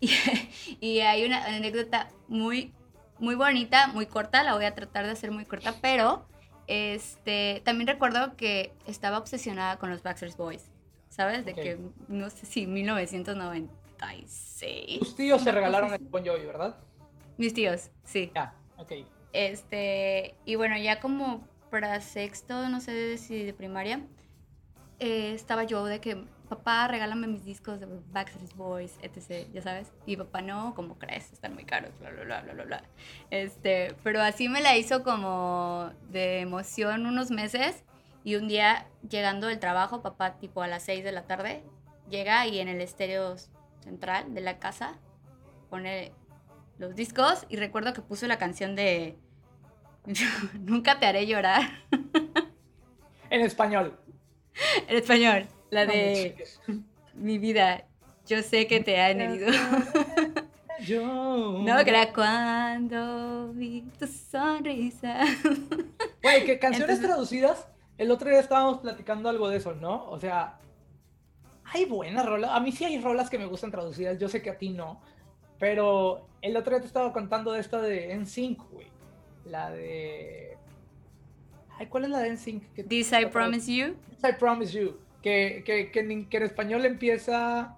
Y, 0.80 1.00
hay 1.00 1.24
una 1.24 1.44
anécdota 1.44 2.08
muy, 2.28 2.72
muy 3.18 3.34
bonita, 3.34 3.88
muy 3.88 4.06
corta, 4.06 4.42
la 4.42 4.54
voy 4.54 4.64
a 4.64 4.74
tratar 4.74 5.04
de 5.04 5.12
hacer 5.12 5.30
muy 5.30 5.44
corta, 5.44 5.74
pero 5.82 6.24
este, 6.68 7.60
también 7.64 7.88
recuerdo 7.88 8.36
que 8.36 8.72
estaba 8.86 9.18
obsesionada 9.18 9.78
con 9.78 9.90
los 9.90 10.02
Backstreet 10.02 10.36
Boys, 10.36 10.70
¿sabes? 11.08 11.44
De 11.44 11.54
que, 11.54 11.78
no 12.08 12.30
sé 12.30 12.46
si 12.46 12.66
1990 12.66 13.79
tus 14.98 15.16
tíos 15.16 15.42
se 15.42 15.52
regalaron 15.52 15.92
el 15.92 16.00
Bon 16.00 16.24
Jovi, 16.24 16.44
¿verdad? 16.46 16.76
Mis 17.36 17.54
tíos, 17.54 17.90
sí. 18.04 18.30
Ya, 18.34 18.54
ok. 18.76 18.92
Este, 19.32 20.34
y 20.44 20.56
bueno, 20.56 20.76
ya 20.76 21.00
como 21.00 21.46
para 21.70 22.00
sexto, 22.00 22.68
no 22.68 22.80
sé 22.80 23.16
si 23.18 23.44
de 23.44 23.54
primaria, 23.54 24.00
eh, 24.98 25.32
estaba 25.34 25.64
yo 25.64 25.84
de 25.84 26.00
que, 26.00 26.24
papá, 26.48 26.88
regálame 26.88 27.26
mis 27.26 27.44
discos 27.44 27.80
de 27.80 27.86
Backstreet 28.12 28.54
Boys, 28.54 28.98
etc., 29.02 29.48
ya 29.52 29.62
sabes. 29.62 29.92
Y 30.04 30.16
papá, 30.16 30.42
no, 30.42 30.74
como 30.74 30.98
crees, 30.98 31.32
están 31.32 31.54
muy 31.54 31.64
caros, 31.64 31.92
bla, 32.00 32.10
bla, 32.10 32.24
bla, 32.24 32.42
bla, 32.42 32.52
bla, 32.52 32.64
bla. 32.64 32.84
Este, 33.30 33.94
pero 34.02 34.20
así 34.20 34.48
me 34.48 34.60
la 34.60 34.76
hizo 34.76 35.02
como 35.02 35.90
de 36.10 36.40
emoción 36.40 37.06
unos 37.06 37.30
meses. 37.30 37.84
Y 38.22 38.36
un 38.36 38.48
día, 38.48 38.86
llegando 39.08 39.46
del 39.46 39.58
trabajo, 39.58 40.02
papá, 40.02 40.36
tipo 40.38 40.60
a 40.60 40.68
las 40.68 40.82
6 40.82 41.02
de 41.04 41.12
la 41.12 41.22
tarde, 41.22 41.62
llega 42.10 42.46
y 42.46 42.58
en 42.58 42.68
el 42.68 42.82
estéreo 42.82 43.36
central 43.80 44.34
de 44.34 44.40
la 44.40 44.58
casa, 44.58 44.98
pone 45.68 46.12
los 46.78 46.94
discos 46.94 47.46
y 47.48 47.56
recuerdo 47.56 47.92
que 47.92 48.02
puso 48.02 48.26
la 48.26 48.38
canción 48.38 48.74
de 48.74 49.18
Nunca 50.60 50.98
te 50.98 51.06
haré 51.06 51.26
llorar. 51.26 51.62
en 53.30 53.40
español. 53.42 53.98
En 54.88 54.96
español. 54.96 55.46
La 55.70 55.86
de 55.86 56.44
mi 57.14 57.38
vida. 57.38 57.84
Yo 58.26 58.42
sé 58.42 58.66
que 58.66 58.80
te 58.80 59.00
han 59.00 59.20
herido. 59.20 59.48
Yo. 60.80 61.58
No, 61.62 61.84
que 61.84 61.90
era 61.90 62.12
cuando 62.12 63.52
vi 63.52 63.82
tu 63.98 64.06
sonrisa. 64.06 65.20
Güey, 66.22 66.44
que 66.44 66.58
canciones 66.58 67.00
traducidas. 67.00 67.66
El 67.98 68.10
otro 68.10 68.30
día 68.30 68.40
estábamos 68.40 68.78
platicando 68.78 69.28
algo 69.28 69.48
de 69.50 69.58
eso, 69.58 69.74
¿no? 69.74 70.08
O 70.08 70.18
sea, 70.18 70.58
hay 71.72 71.84
buenas 71.84 72.26
rolas. 72.26 72.50
A 72.52 72.60
mí 72.60 72.72
sí 72.72 72.84
hay 72.84 73.00
rolas 73.00 73.30
que 73.30 73.38
me 73.38 73.46
gustan 73.46 73.70
traducidas. 73.70 74.18
Yo 74.18 74.28
sé 74.28 74.42
que 74.42 74.50
a 74.50 74.58
ti 74.58 74.70
no. 74.70 75.00
Pero 75.58 76.26
el 76.42 76.56
otro 76.56 76.72
día 76.72 76.80
te 76.80 76.86
estaba 76.86 77.12
contando 77.12 77.52
de 77.52 77.60
esta 77.60 77.80
de 77.80 78.16
NSYNC, 78.16 78.70
güey. 78.70 78.86
La 79.44 79.70
de. 79.70 80.56
Ay, 81.78 81.86
¿cuál 81.86 82.04
es 82.04 82.10
la 82.10 82.20
de 82.20 82.30
NSYNC? 82.30 82.88
This 82.88 83.12
I 83.12 83.26
Promise 83.26 83.72
You. 83.72 83.94
This 84.08 84.30
I 84.30 84.32
Promise 84.38 84.78
You. 84.78 84.98
Que, 85.22 85.62
que, 85.64 85.90
que, 85.90 86.00
en, 86.00 86.42
español 86.42 86.84
empieza. 86.86 87.76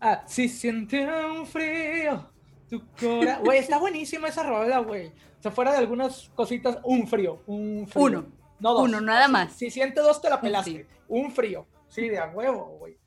Ah, 0.00 0.22
si 0.26 0.48
siente 0.48 1.06
un 1.06 1.46
frío, 1.46 2.30
tu 2.68 2.80
corazón. 3.00 3.44
Güey, 3.44 3.58
está 3.58 3.78
buenísima 3.78 4.28
esa 4.28 4.42
rola, 4.42 4.78
güey. 4.80 5.08
O 5.08 5.42
sea, 5.42 5.50
fuera 5.50 5.72
de 5.72 5.78
algunas 5.78 6.28
cositas, 6.34 6.78
un 6.84 7.06
frío. 7.06 7.42
Un 7.46 7.86
frío. 7.86 8.04
Uno. 8.04 8.38
No 8.60 8.74
dos. 8.74 8.82
Uno, 8.82 9.00
nada 9.00 9.28
más. 9.28 9.52
Si, 9.52 9.70
siente 9.70 10.00
dos, 10.00 10.20
te 10.20 10.30
la 10.30 10.40
pelaste. 10.40 10.86
Un 11.08 11.30
frío. 11.30 11.66
Sí, 11.88 12.08
de 12.08 12.18
a 12.18 12.26
huevo, 12.26 12.76
güey. 12.78 12.98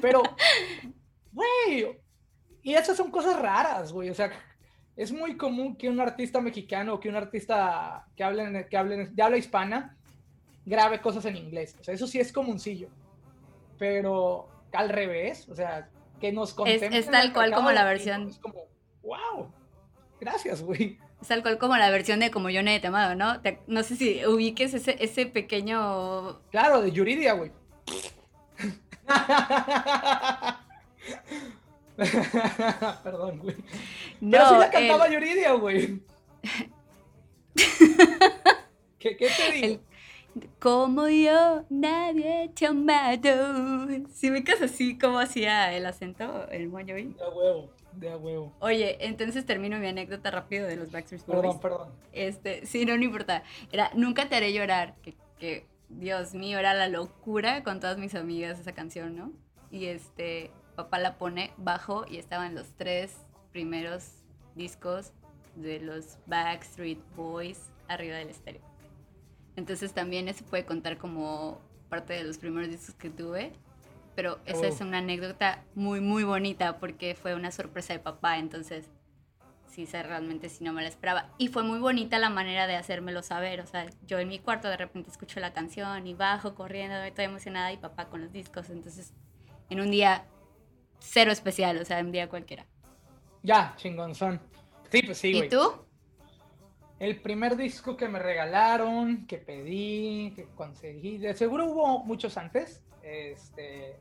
Pero, 0.00 0.22
güey, 1.32 2.00
y 2.62 2.74
esas 2.74 2.96
son 2.96 3.10
cosas 3.10 3.38
raras, 3.38 3.92
güey. 3.92 4.10
O 4.10 4.14
sea, 4.14 4.30
es 4.96 5.12
muy 5.12 5.36
común 5.36 5.76
que 5.76 5.88
un 5.88 6.00
artista 6.00 6.40
mexicano 6.40 6.94
o 6.94 7.00
que 7.00 7.08
un 7.08 7.16
artista 7.16 8.06
que 8.16 8.24
hable, 8.24 8.66
que 8.68 8.76
hable, 8.76 9.06
de 9.06 9.22
habla 9.22 9.36
hispana 9.36 9.96
grabe 10.64 11.00
cosas 11.00 11.24
en 11.26 11.36
inglés. 11.36 11.76
O 11.80 11.84
sea, 11.84 11.94
eso 11.94 12.06
sí 12.06 12.18
es 12.18 12.32
comuncillo. 12.32 12.88
Pero 13.78 14.48
al 14.72 14.88
revés, 14.88 15.48
o 15.48 15.54
sea, 15.54 15.88
que 16.20 16.32
nos 16.32 16.54
contemplen. 16.54 16.92
Es, 16.92 17.10
tal 17.10 17.32
cual 17.32 17.52
como 17.52 17.70
la 17.72 17.84
versión. 17.84 18.28
Es 18.28 18.38
como, 18.38 18.66
wow, 19.02 19.52
gracias, 20.20 20.62
güey. 20.62 20.98
Es 21.24 21.28
tal 21.28 21.40
cual 21.40 21.56
como 21.56 21.74
la 21.78 21.88
versión 21.88 22.20
de 22.20 22.30
Como 22.30 22.50
yo 22.50 22.62
no 22.62 22.68
he 22.68 22.80
temado, 22.80 23.14
¿no? 23.14 23.40
no 23.66 23.82
sé 23.82 23.96
si 23.96 24.26
ubiques 24.26 24.74
ese, 24.74 25.02
ese 25.02 25.24
pequeño. 25.24 26.38
Claro, 26.50 26.82
de 26.82 26.92
Yuridia, 26.92 27.32
güey. 27.32 27.50
Perdón, 33.02 33.38
güey. 33.38 33.56
No, 34.20 34.32
Pero 34.32 34.48
sí 34.50 34.54
la 34.58 34.70
cantaba 34.70 35.08
Yuridia, 35.08 35.52
güey. 35.52 36.02
¿Qué, 38.98 39.16
¿Qué, 39.16 39.28
te 39.30 39.52
digo? 39.52 39.80
como 40.58 41.08
yo, 41.08 41.64
nadie 41.70 42.50
te 42.54 42.66
amado. 42.66 43.88
Si 44.12 44.30
me 44.30 44.44
casas 44.44 44.72
así, 44.72 44.98
como 44.98 45.20
hacía 45.20 45.74
el 45.74 45.86
acento, 45.86 46.46
el 46.50 46.68
moño 46.68 46.96
a 46.96 46.98
huevo, 47.30 47.70
de 47.96 48.10
a 48.10 48.16
huevo. 48.16 48.52
Oye, 48.60 48.96
entonces 49.00 49.46
termino 49.46 49.78
mi 49.78 49.86
anécdota 49.86 50.30
rápido 50.30 50.66
de 50.66 50.76
los 50.76 50.90
Backstreet 50.90 51.24
Boys. 51.26 51.40
Perdón, 51.40 51.60
perdón. 51.60 51.88
Este, 52.12 52.66
sí, 52.66 52.84
no, 52.84 52.96
no 52.96 53.04
importa. 53.04 53.42
Era 53.72 53.90
Nunca 53.94 54.28
te 54.28 54.36
haré 54.36 54.52
llorar, 54.52 54.94
que, 55.02 55.14
que 55.38 55.66
Dios 55.88 56.34
mío, 56.34 56.58
era 56.58 56.74
la 56.74 56.88
locura 56.88 57.62
con 57.62 57.80
todas 57.80 57.98
mis 57.98 58.14
amigas 58.14 58.58
esa 58.58 58.72
canción, 58.72 59.16
¿no? 59.16 59.32
Y 59.70 59.86
este, 59.86 60.50
papá 60.74 60.98
la 60.98 61.18
pone 61.18 61.52
bajo 61.56 62.04
y 62.08 62.18
estaban 62.18 62.54
los 62.54 62.72
tres 62.76 63.16
primeros 63.52 64.10
discos 64.54 65.12
de 65.56 65.80
los 65.80 66.18
Backstreet 66.26 66.98
Boys 67.16 67.70
arriba 67.88 68.16
del 68.16 68.30
estéreo. 68.30 68.62
Entonces 69.56 69.92
también 69.92 70.28
eso 70.28 70.44
puede 70.44 70.64
contar 70.64 70.98
como 70.98 71.60
parte 71.88 72.14
de 72.14 72.24
los 72.24 72.38
primeros 72.38 72.70
discos 72.70 72.94
que 72.96 73.10
tuve. 73.10 73.52
Pero 74.14 74.38
esa 74.46 74.66
es 74.66 74.80
oh. 74.80 74.84
una 74.84 74.98
anécdota 74.98 75.64
muy, 75.74 76.00
muy 76.00 76.24
bonita 76.24 76.78
porque 76.78 77.14
fue 77.14 77.34
una 77.34 77.50
sorpresa 77.50 77.92
de 77.92 77.98
papá. 77.98 78.38
Entonces 78.38 78.90
sí, 79.74 79.86
realmente 79.86 80.48
sí 80.48 80.62
no 80.62 80.72
me 80.72 80.82
la 80.82 80.88
esperaba. 80.88 81.30
Y 81.36 81.48
fue 81.48 81.62
muy 81.62 81.78
bonita 81.78 82.18
la 82.18 82.30
manera 82.30 82.66
de 82.66 82.76
hacérmelo 82.76 83.22
saber. 83.22 83.60
O 83.60 83.66
sea, 83.66 83.86
yo 84.06 84.18
en 84.18 84.28
mi 84.28 84.38
cuarto 84.38 84.68
de 84.68 84.76
repente 84.76 85.10
escucho 85.10 85.40
la 85.40 85.52
canción 85.52 86.06
y 86.06 86.14
bajo 86.14 86.54
corriendo, 86.54 86.96
estoy 87.02 87.24
emocionada 87.24 87.72
y 87.72 87.76
papá 87.76 88.06
con 88.06 88.20
los 88.20 88.32
discos. 88.32 88.70
Entonces, 88.70 89.12
en 89.70 89.80
un 89.80 89.90
día 89.90 90.24
cero 91.00 91.32
especial, 91.32 91.78
o 91.78 91.84
sea, 91.84 91.98
un 92.00 92.12
día 92.12 92.28
cualquiera. 92.28 92.66
Ya, 93.42 93.74
chingonzón. 93.76 94.40
Sí, 94.90 95.02
pues 95.02 95.18
sí. 95.18 95.36
¿Y 95.36 95.48
tú? 95.48 95.72
El 97.00 97.20
primer 97.20 97.56
disco 97.56 97.96
que 97.96 98.08
me 98.08 98.20
regalaron, 98.20 99.26
que 99.26 99.38
pedí, 99.38 100.32
que 100.36 100.46
conseguí, 100.54 101.18
de 101.18 101.34
seguro 101.34 101.66
hubo 101.66 102.04
muchos 102.04 102.36
antes. 102.38 102.82
Este, 103.04 103.96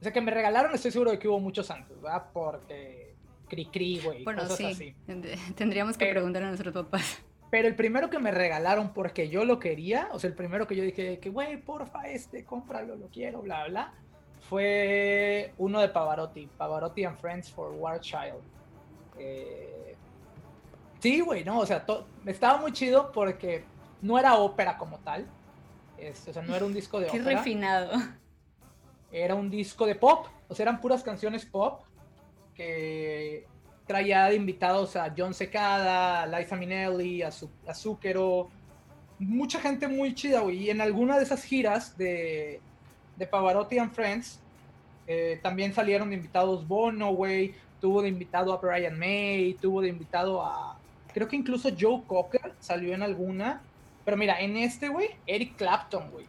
o 0.00 0.02
sea, 0.02 0.12
que 0.12 0.20
me 0.20 0.30
regalaron, 0.30 0.72
estoy 0.74 0.92
seguro 0.92 1.10
de 1.10 1.18
que 1.18 1.28
hubo 1.28 1.40
muchos 1.40 1.70
antes, 1.70 2.00
¿verdad? 2.00 2.26
Porque 2.32 3.14
cri 3.48 3.66
cri, 3.66 4.00
güey. 4.00 4.24
Bueno, 4.24 4.48
sí. 4.48 4.94
Tendríamos 5.56 5.98
que 5.98 6.06
preguntar 6.06 6.44
a 6.44 6.48
nuestros 6.48 6.72
papás. 6.72 7.22
Pero 7.50 7.68
el 7.68 7.76
primero 7.76 8.10
que 8.10 8.18
me 8.18 8.30
regalaron 8.30 8.92
porque 8.92 9.28
yo 9.28 9.44
lo 9.44 9.58
quería, 9.58 10.08
o 10.12 10.18
sea, 10.18 10.28
el 10.28 10.34
primero 10.34 10.66
que 10.66 10.76
yo 10.76 10.82
dije 10.82 11.18
que, 11.18 11.30
güey, 11.30 11.56
porfa, 11.56 12.08
este, 12.08 12.44
cómpralo, 12.44 12.96
lo 12.96 13.08
quiero, 13.08 13.42
bla, 13.42 13.66
bla, 13.68 13.94
fue 14.48 15.52
uno 15.58 15.80
de 15.80 15.88
Pavarotti, 15.88 16.48
Pavarotti 16.58 17.04
and 17.04 17.18
Friends 17.18 17.50
for 17.50 17.72
War 17.72 18.00
Child. 18.00 18.42
Eh, 19.18 19.94
sí, 20.98 21.20
güey, 21.20 21.44
no, 21.44 21.60
o 21.60 21.66
sea, 21.66 21.84
estaba 22.26 22.58
muy 22.58 22.72
chido 22.72 23.12
porque 23.12 23.64
no 24.02 24.18
era 24.18 24.34
ópera 24.34 24.76
como 24.76 24.98
tal. 24.98 25.26
Este, 25.96 26.30
o 26.30 26.34
sea, 26.34 26.42
no 26.42 26.54
era 26.54 26.64
un 26.64 26.74
disco 26.74 26.98
de 27.00 27.06
Qué 27.10 27.20
ópera. 27.20 27.30
Qué 27.30 27.36
refinado. 27.36 27.92
Era 29.14 29.36
un 29.36 29.48
disco 29.48 29.86
de 29.86 29.94
pop, 29.94 30.26
o 30.48 30.54
sea, 30.56 30.64
eran 30.64 30.80
puras 30.80 31.04
canciones 31.04 31.46
pop 31.46 31.82
que 32.56 33.46
traía 33.86 34.24
de 34.24 34.34
invitados 34.34 34.96
a 34.96 35.14
John 35.16 35.32
Secada, 35.32 36.22
a 36.22 36.26
Liza 36.26 36.56
Minnelli, 36.56 37.22
a, 37.22 37.30
Zucchero, 37.30 38.48
mucha 39.20 39.60
gente 39.60 39.86
muy 39.86 40.16
chida, 40.16 40.40
güey. 40.40 40.64
Y 40.64 40.70
en 40.70 40.80
alguna 40.80 41.16
de 41.16 41.22
esas 41.22 41.44
giras 41.44 41.96
de, 41.96 42.60
de 43.16 43.26
Pavarotti 43.26 43.78
and 43.78 43.92
Friends, 43.92 44.40
eh, 45.06 45.38
también 45.42 45.72
salieron 45.72 46.10
de 46.10 46.16
invitados 46.16 46.66
Bono, 46.66 47.12
güey. 47.12 47.54
Tuvo 47.80 48.02
de 48.02 48.08
invitado 48.08 48.52
a 48.52 48.56
Brian 48.56 48.98
May, 48.98 49.54
tuvo 49.60 49.80
de 49.80 49.88
invitado 49.88 50.42
a. 50.42 50.76
Creo 51.12 51.28
que 51.28 51.36
incluso 51.36 51.68
Joe 51.78 52.02
Cocker 52.06 52.52
salió 52.58 52.94
en 52.94 53.02
alguna. 53.02 53.62
Pero 54.04 54.16
mira, 54.16 54.40
en 54.40 54.56
este, 54.56 54.88
güey, 54.88 55.10
Eric 55.26 55.56
Clapton, 55.56 56.10
güey. 56.10 56.26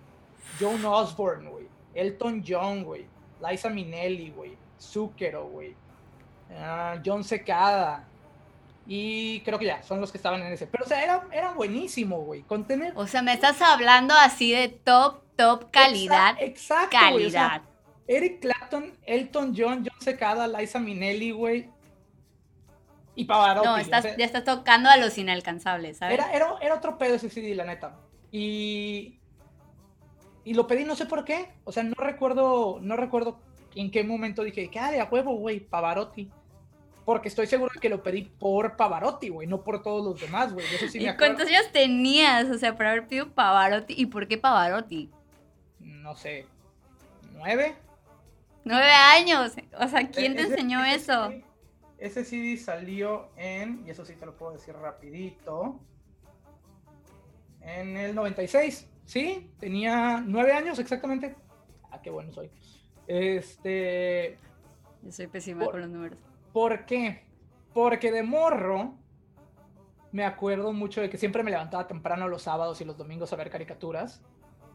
Joan 0.59 0.85
Osborne, 0.85 1.49
güey. 1.49 1.64
Elton 1.95 2.43
John, 2.45 2.83
güey. 2.83 3.05
Liza 3.41 3.69
Minnelli, 3.69 4.29
güey. 4.31 4.57
Zucchero, 4.79 5.47
güey. 5.47 5.75
Ah, 6.51 7.01
John 7.03 7.23
Secada. 7.23 8.07
Y 8.87 9.39
creo 9.41 9.57
que 9.57 9.65
ya, 9.65 9.81
son 9.81 9.99
los 9.99 10.11
que 10.11 10.17
estaban 10.17 10.41
en 10.41 10.53
ese. 10.53 10.67
Pero, 10.67 10.85
o 10.85 10.87
sea, 10.87 11.03
era, 11.31 11.53
buenísimo, 11.53 12.19
güey. 12.19 12.43
Contener. 12.43 12.93
O 12.95 13.07
sea, 13.07 13.21
me 13.21 13.33
estás 13.33 13.61
hablando 13.61 14.13
así 14.13 14.51
de 14.51 14.69
top, 14.69 15.23
top 15.35 15.71
calidad. 15.71 16.35
Exacto. 16.39 16.97
Calidad. 16.99 17.63
Eric 18.07 18.41
Clapton, 18.41 18.93
Elton 19.03 19.55
John, 19.57 19.83
John 19.83 19.99
Secada, 19.99 20.47
Liza 20.47 20.79
Minnelli, 20.79 21.31
güey. 21.31 21.69
Y 23.15 23.25
Pavarotti. 23.25 23.67
No, 23.67 23.79
ya 23.79 24.25
estás 24.25 24.43
tocando 24.43 24.89
a 24.89 24.97
los 24.97 25.17
inalcanzables, 25.17 25.97
¿sabes? 25.97 26.19
Era, 26.19 26.31
era, 26.31 26.55
era 26.61 26.75
otro 26.75 26.97
pedo 26.97 27.15
ese 27.15 27.29
CD, 27.29 27.55
la 27.55 27.63
neta. 27.63 27.97
Y. 28.31 29.19
Y 30.45 30.53
lo 30.53 30.67
pedí, 30.67 30.85
no 30.85 30.95
sé 30.95 31.05
por 31.05 31.25
qué. 31.25 31.49
O 31.65 31.73
sea, 31.73 31.83
no 31.83 31.95
recuerdo, 31.97 32.79
no 32.81 32.95
recuerdo 32.95 33.39
en 33.75 33.91
qué 33.91 34.03
momento 34.03 34.43
dije, 34.43 34.69
¿qué 34.69 34.79
ah, 34.79 34.91
de 34.91 35.01
a 35.01 35.05
huevo, 35.05 35.35
güey? 35.35 35.59
Pavarotti. 35.59 36.31
Porque 37.03 37.27
estoy 37.27 37.45
seguro 37.45 37.71
de 37.73 37.81
que 37.81 37.89
lo 37.89 38.01
pedí 38.01 38.23
por 38.23 38.77
Pavarotti, 38.77 39.29
güey, 39.29 39.47
no 39.47 39.63
por 39.63 39.83
todos 39.83 40.05
los 40.05 40.21
demás, 40.21 40.53
güey. 40.53 40.65
Eso 40.73 40.87
sí 40.87 40.99
me 40.99 41.11
¿Y 41.11 41.17
cuántos 41.17 41.47
años 41.47 41.71
tenías, 41.71 42.49
o 42.49 42.57
sea, 42.57 42.77
para 42.77 42.91
haber 42.91 43.07
pedido 43.07 43.29
Pavarotti? 43.31 43.93
¿Y 43.97 44.05
por 44.05 44.27
qué 44.27 44.37
Pavarotti? 44.37 45.11
No 45.79 46.15
sé, 46.15 46.45
¿nueve? 47.33 47.75
Nueve 48.63 48.89
años. 48.89 49.51
O 49.79 49.87
sea, 49.87 50.09
¿quién 50.09 50.35
te 50.35 50.43
enseñó 50.43 50.83
eso? 50.85 51.31
ese 51.97 52.23
CD 52.23 52.57
salió 52.57 53.29
en, 53.37 53.83
y 53.85 53.89
eso 53.89 54.05
sí 54.05 54.13
te 54.15 54.25
lo 54.25 54.35
puedo 54.35 54.53
decir 54.53 54.75
rapidito, 54.75 55.79
en 57.61 57.97
el 57.97 58.13
96, 58.13 58.87
¿sí? 59.05 59.51
Tenía 59.59 60.21
nueve 60.25 60.53
años 60.53 60.77
exactamente. 60.79 61.35
Ah, 61.91 62.01
qué 62.01 62.09
bueno 62.09 62.31
soy. 62.31 62.51
Este. 63.07 64.37
Yo 65.01 65.11
soy 65.11 65.27
pésima 65.27 65.65
con 65.65 65.81
los 65.81 65.89
números. 65.89 66.19
¿Por 66.51 66.85
qué? 66.85 67.25
Porque 67.73 68.11
de 68.11 68.23
morro 68.23 68.95
me 70.11 70.23
acuerdo 70.23 70.71
mucho 70.71 71.01
de 71.01 71.09
que 71.09 71.17
siempre 71.17 71.43
me 71.43 71.51
levantaba 71.51 71.87
temprano 71.87 72.27
los 72.27 72.43
sábados 72.43 72.79
y 72.81 72.85
los 72.85 72.97
domingos 72.97 73.33
a 73.33 73.35
ver 73.35 73.49
caricaturas. 73.49 74.21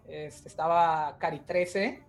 Este, 0.06 0.48
estaba 0.48 1.16
Cari 1.18 1.40
13 1.40 2.02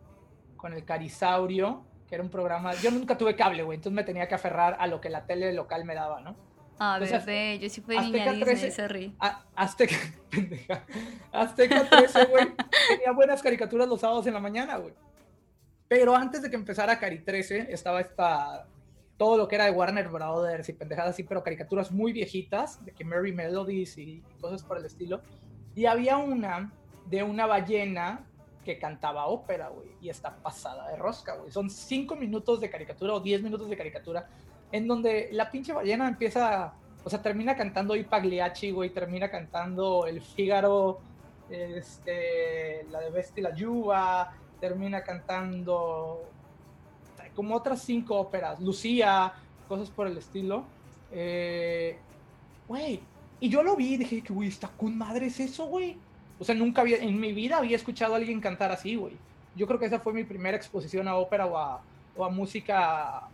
con 0.58 0.74
el 0.74 0.84
Carisaurio, 0.84 1.84
que 2.08 2.16
era 2.16 2.24
un 2.24 2.30
programa. 2.30 2.74
Yo 2.76 2.92
nunca 2.92 3.18
tuve 3.18 3.36
cable, 3.36 3.64
güey, 3.64 3.78
entonces 3.78 3.96
me 3.96 4.04
tenía 4.04 4.28
que 4.28 4.36
aferrar 4.36 4.76
a 4.80 4.88
lo 4.88 5.00
que 5.00 5.10
la 5.10 5.26
tele 5.26 5.54
local 5.54 5.86
me 5.86 5.96
daba, 5.96 6.20
¿no? 6.20 6.36
Ah, 6.84 6.98
bebé, 6.98 7.60
yo 7.60 7.70
sí 7.70 7.80
fui 7.80 7.96
niña 7.96 8.32
Disney, 8.32 8.42
13, 8.42 8.72
sorry. 8.72 9.16
Azteca, 9.56 9.98
pendeja. 10.32 10.84
Azteca 11.32 11.88
13, 11.88 12.26
güey, 12.26 12.48
tenía 12.90 13.12
buenas 13.12 13.44
caricaturas 13.44 13.88
los 13.88 14.02
sábados 14.02 14.26
en 14.26 14.34
la 14.34 14.40
mañana, 14.40 14.78
güey. 14.78 14.96
Pero 15.88 16.16
antes 16.16 16.42
de 16.42 16.50
que 16.50 16.56
empezara 16.56 16.98
Cari 16.98 17.20
13, 17.20 17.68
estaba 17.72 18.02
esta 18.02 18.66
todo 19.18 19.38
lo 19.38 19.48
que 19.48 19.54
era 19.54 19.66
de 19.66 19.72
Warner 19.72 20.08
Brothers 20.08 20.70
y 20.70 20.74
pendejadas 20.74 21.12
así, 21.12 21.22
pero 21.22 21.44
caricaturas 21.44 21.92
muy 21.92 22.14
viejitas, 22.14 22.84
de 22.84 22.94
que 22.94 23.06
Mary 23.06 23.32
Melodies 23.32 24.00
y 24.00 24.24
cosas 24.40 24.64
por 24.64 24.80
el 24.80 24.86
estilo. 24.86 25.22
Y 25.76 25.86
había 25.86 26.18
una 26.18 26.74
de 27.06 27.22
una 27.22 27.46
ballena 27.46 28.26
que 28.66 28.80
cantaba 28.80 29.28
ópera, 29.28 29.70
güey, 29.70 29.90
y 30.02 30.10
está 30.10 30.36
pasada 30.38 30.90
de 30.90 30.96
rosca, 30.96 31.36
güey. 31.36 31.52
Son 31.52 31.70
cinco 31.70 32.16
minutos 32.16 32.60
de 32.60 32.72
caricatura 32.72 33.14
o 33.14 33.20
diez 33.20 33.44
minutos 33.44 33.70
de 33.70 33.78
caricatura 33.78 34.28
en 34.72 34.88
donde 34.88 35.30
la 35.32 35.50
pinche 35.52 35.74
ballena 35.74 36.08
empieza, 36.08 36.74
o 37.04 37.10
sea, 37.10 37.22
termina 37.22 37.56
cantando 37.56 37.96
Ipagliacci, 37.96 38.72
güey, 38.72 38.90
termina 38.90 39.30
cantando 39.30 40.06
El 40.06 40.22
Fígaro, 40.22 41.00
este, 41.50 42.86
la 42.90 43.00
de 43.02 43.10
Besti 43.10 43.42
la 43.42 43.54
Yuba, 43.54 44.34
termina 44.60 45.04
cantando 45.04 46.22
como 47.36 47.56
otras 47.56 47.82
cinco 47.82 48.20
óperas, 48.20 48.60
Lucía, 48.60 49.34
cosas 49.68 49.90
por 49.90 50.08
el 50.08 50.18
estilo. 50.18 50.64
Eh, 51.12 51.98
güey, 52.68 53.00
y 53.40 53.50
yo 53.50 53.64
lo 53.64 53.76
vi 53.76 53.94
y 53.94 53.98
dije 53.98 54.24
güey, 54.30 54.50
está 54.50 54.70
con 54.70 54.98
madre 54.98 55.28
es 55.28 55.40
eso, 55.40 55.66
güey. 55.66 55.98
O 56.40 56.44
sea, 56.44 56.56
nunca 56.56 56.82
había, 56.82 56.98
en 56.98 57.20
mi 57.20 57.34
vida 57.34 57.58
había 57.58 57.76
escuchado 57.76 58.14
a 58.14 58.18
alguien 58.18 58.42
cantar 58.42 58.72
así, 58.72 58.96
güey. 58.96 59.14
Yo 59.56 59.68
creo 59.68 59.80
que 59.80 59.86
esa 59.86 60.00
fue 60.00 60.14
mi 60.14 60.24
primera 60.24 60.58
exposición 60.58 61.08
a 61.08 61.16
ópera 61.16 61.46
o 61.46 61.58
a, 61.58 61.82
o 62.16 62.26
a 62.26 62.30
música, 62.30 63.28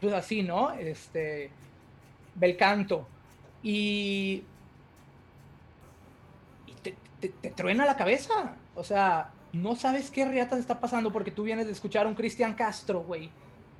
pues 0.00 0.12
así, 0.12 0.42
¿no? 0.42 0.72
Este, 0.72 1.50
bel 2.34 2.56
canto. 2.56 3.06
Y, 3.62 4.42
y 6.66 6.72
te, 6.82 6.96
te, 7.20 7.28
te, 7.28 7.50
truena 7.50 7.84
la 7.84 7.96
cabeza. 7.96 8.56
O 8.74 8.84
sea, 8.84 9.32
no 9.52 9.76
sabes 9.76 10.10
qué 10.10 10.24
riata 10.24 10.58
está 10.58 10.80
pasando 10.80 11.12
porque 11.12 11.30
tú 11.30 11.42
vienes 11.42 11.66
de 11.66 11.72
escuchar 11.72 12.06
a 12.06 12.08
un 12.08 12.14
Cristian 12.14 12.54
Castro, 12.54 13.02
güey, 13.02 13.30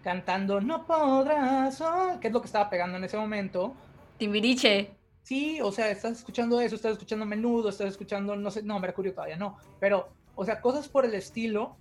cantando 0.03 0.61
No 0.61 0.87
podrás, 0.87 1.81
oh", 1.81 2.19
que 2.21 2.29
es 2.29 2.33
lo 2.33 2.41
que 2.41 2.47
estaba 2.47 2.69
pegando 2.69 2.99
en 2.99 3.05
ese 3.05 3.17
momento. 3.17 3.75
Timbiriche. 4.19 4.91
Sí, 5.23 5.61
o 5.61 5.71
sea, 5.71 5.91
estás 5.91 6.19
escuchando 6.19 6.61
eso, 6.61 6.75
estás 6.75 6.93
escuchando 6.93 7.25
menudo, 7.25 7.69
estás 7.69 7.89
escuchando, 7.89 8.35
no 8.37 8.51
sé, 8.51 8.63
no, 8.63 8.81
Mercurio 8.81 9.13
todavía 9.13 9.37
no, 9.37 9.59
pero, 9.79 10.09
o 10.35 10.45
sea, 10.45 10.61
cosas 10.61 10.89
por 10.89 11.05
el 11.05 11.15
estilo, 11.15 11.77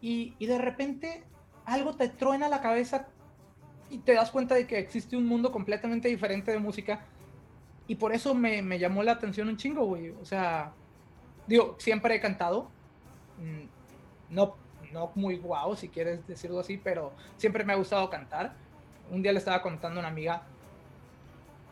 y, 0.00 0.34
y 0.38 0.46
de 0.46 0.58
repente 0.58 1.24
algo 1.64 1.94
te 1.94 2.08
truena 2.08 2.48
la 2.48 2.60
cabeza 2.60 3.08
y 3.90 3.98
te 3.98 4.14
das 4.14 4.30
cuenta 4.30 4.54
de 4.54 4.66
que 4.66 4.78
existe 4.78 5.16
un 5.16 5.26
mundo 5.26 5.50
completamente 5.50 6.08
diferente 6.08 6.50
de 6.50 6.58
música, 6.58 7.00
y 7.86 7.94
por 7.94 8.12
eso 8.12 8.34
me, 8.34 8.60
me 8.62 8.78
llamó 8.78 9.02
la 9.02 9.12
atención 9.12 9.48
un 9.48 9.56
chingo, 9.56 9.84
güey, 9.84 10.10
o 10.10 10.24
sea, 10.24 10.72
digo, 11.46 11.76
siempre 11.78 12.14
he 12.14 12.20
cantado, 12.20 12.70
mm, 13.38 14.34
no, 14.34 14.56
no 14.92 15.10
muy 15.14 15.38
guau, 15.38 15.74
si 15.74 15.88
quieres 15.88 16.26
decirlo 16.26 16.60
así, 16.60 16.76
pero 16.76 17.12
siempre 17.36 17.64
me 17.64 17.72
ha 17.72 17.76
gustado 17.76 18.08
cantar. 18.10 18.54
Un 19.10 19.22
día 19.22 19.32
le 19.32 19.38
estaba 19.38 19.62
contando 19.62 19.98
a 19.98 20.02
una 20.02 20.08
amiga 20.08 20.42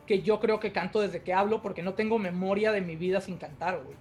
que 0.07 0.23
yo 0.23 0.41
creo 0.41 0.61
que 0.61 0.73
canto 0.73 1.01
desde 1.01 1.23
que 1.23 1.35
hablo 1.35 1.61
porque 1.61 1.83
no 1.83 1.95
tengo 1.95 2.19
memoria 2.19 2.73
de 2.73 2.81
mi 2.81 2.97
vida 2.97 3.21
sin 3.21 3.37
cantar, 3.37 3.83
güey. 3.83 3.97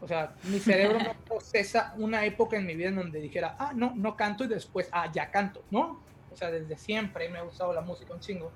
O 0.00 0.08
sea, 0.08 0.34
mi 0.44 0.58
cerebro 0.60 0.98
no 0.98 1.12
procesa 1.26 1.94
una 1.98 2.24
época 2.24 2.56
en 2.56 2.66
mi 2.66 2.74
vida 2.74 2.88
en 2.88 2.96
donde 2.96 3.20
dijera, 3.20 3.56
ah, 3.58 3.72
no, 3.74 3.92
no 3.94 4.16
canto 4.16 4.44
y 4.44 4.48
después, 4.48 4.88
ah, 4.92 5.10
ya 5.12 5.30
canto, 5.30 5.62
¿no? 5.70 6.00
O 6.32 6.36
sea, 6.36 6.50
desde 6.50 6.76
siempre 6.76 7.28
me 7.28 7.38
ha 7.38 7.42
gustado 7.42 7.72
la 7.72 7.80
música 7.80 8.14
un 8.14 8.20
chingo. 8.20 8.50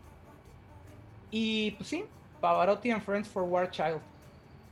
Y 1.30 1.72
pues 1.72 1.88
sí, 1.88 2.04
Pavarotti 2.40 2.90
and 2.90 3.02
Friends 3.02 3.28
for 3.28 3.42
War 3.42 3.70
Child. 3.70 4.00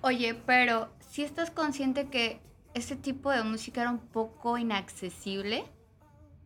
Oye, 0.02 0.34
pero 0.34 0.88
si 1.10 1.22
estás 1.22 1.50
consciente 1.50 2.08
que 2.08 2.40
ese 2.74 2.96
tipo 2.96 3.30
de 3.30 3.42
música 3.42 3.82
era 3.82 3.90
un 3.90 3.98
poco 3.98 4.58
inaccesible. 4.58 5.64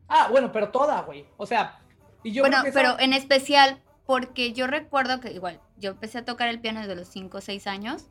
Ah, 0.09 0.29
bueno, 0.31 0.53
pero 0.53 0.71
toda, 0.71 1.01
güey. 1.03 1.27
O 1.37 1.47
sea, 1.47 1.79
y 2.23 2.33
yo 2.33 2.43
Bueno, 2.43 2.59
pero 2.73 2.99
en 2.99 3.13
especial 3.13 3.81
porque 4.07 4.53
yo 4.53 4.67
recuerdo 4.67 5.21
que 5.21 5.33
igual, 5.33 5.61
yo 5.77 5.91
empecé 5.91 6.19
a 6.19 6.25
tocar 6.25 6.49
el 6.49 6.61
piano 6.61 6.81
desde 6.81 6.95
los 6.95 7.09
5 7.09 7.39
o 7.39 7.41
6 7.41 7.67
años. 7.67 8.07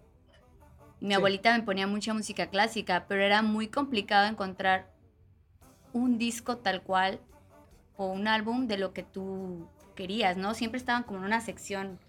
Y 0.99 1.07
mi 1.07 1.13
abuelita 1.13 1.57
me 1.57 1.63
ponía 1.63 1.87
mucha 1.87 2.13
música 2.13 2.47
clásica, 2.47 3.05
pero 3.07 3.23
era 3.23 3.41
muy 3.41 3.67
complicado 3.67 4.27
encontrar 4.27 4.91
un 5.93 6.17
disco 6.17 6.57
tal 6.57 6.81
cual 6.81 7.19
o 7.97 8.07
un 8.07 8.27
álbum 8.27 8.67
de 8.67 8.77
lo 8.77 8.93
que 8.93 9.03
tú 9.03 9.67
querías, 9.95 10.37
¿no? 10.37 10.53
Siempre 10.53 10.77
estaban 10.77 11.03
como 11.03 11.19
en 11.19 11.25
una 11.25 11.41
sección 11.41 11.99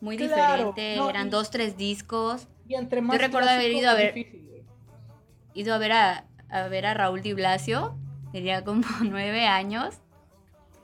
muy 0.00 0.16
diferente, 0.16 0.96
eran 0.96 1.30
dos, 1.30 1.50
tres 1.50 1.76
discos. 1.76 2.48
Y 2.68 2.74
entre 2.74 3.00
más 3.00 3.16
yo 3.16 3.24
recuerdo 3.24 3.50
haber 3.50 3.70
ido 3.70 3.90
a 3.90 3.94
ver 3.94 4.14
ido 5.54 5.74
a 5.74 5.78
ver 5.78 5.92
a, 5.92 6.26
a 6.50 6.68
ver 6.68 6.84
a 6.84 6.94
Raúl 6.94 7.22
Di 7.22 7.32
Blasio, 7.32 7.96
tenía 8.32 8.62
como 8.62 8.82
nueve 9.02 9.46
años, 9.46 9.94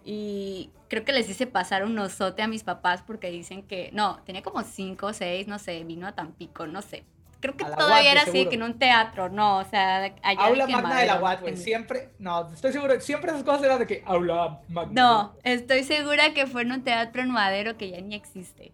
y 0.04 0.70
creo 0.88 1.04
que 1.04 1.12
les 1.12 1.28
hice 1.28 1.46
pasar 1.46 1.84
un 1.84 1.98
osote 1.98 2.42
a 2.42 2.48
mis 2.48 2.64
papás 2.64 3.02
porque 3.02 3.30
dicen 3.30 3.62
que, 3.62 3.90
no, 3.92 4.20
tenía 4.24 4.42
como 4.42 4.62
cinco 4.62 5.06
o 5.06 5.12
seis, 5.12 5.46
no 5.46 5.58
sé, 5.58 5.84
vino 5.84 6.06
a 6.06 6.12
Tampico, 6.12 6.66
no 6.66 6.82
sé. 6.82 7.04
Creo 7.42 7.56
que 7.56 7.64
todavía 7.64 8.12
era 8.12 8.22
así, 8.22 8.46
que 8.46 8.54
en 8.54 8.62
un 8.62 8.78
teatro, 8.78 9.28
no, 9.28 9.58
o 9.58 9.64
sea, 9.64 10.14
allá 10.22 10.44
Aula 10.44 10.68
magna 10.68 11.00
de 11.00 11.06
la 11.06 11.20
UAT, 11.20 11.40
güey, 11.40 11.56
siempre, 11.56 12.10
no, 12.20 12.48
estoy 12.52 12.72
seguro, 12.72 13.00
siempre 13.00 13.32
esas 13.32 13.42
cosas 13.42 13.64
eran 13.64 13.80
de 13.80 13.86
que 13.88 14.04
aula 14.06 14.60
magna. 14.68 14.92
No, 15.02 15.34
estoy 15.42 15.82
segura 15.82 16.32
que 16.34 16.46
fue 16.46 16.62
en 16.62 16.70
un 16.70 16.84
teatro 16.84 17.20
en 17.20 17.30
Madero 17.30 17.76
que 17.76 17.90
ya 17.90 18.00
ni 18.00 18.14
existe. 18.14 18.72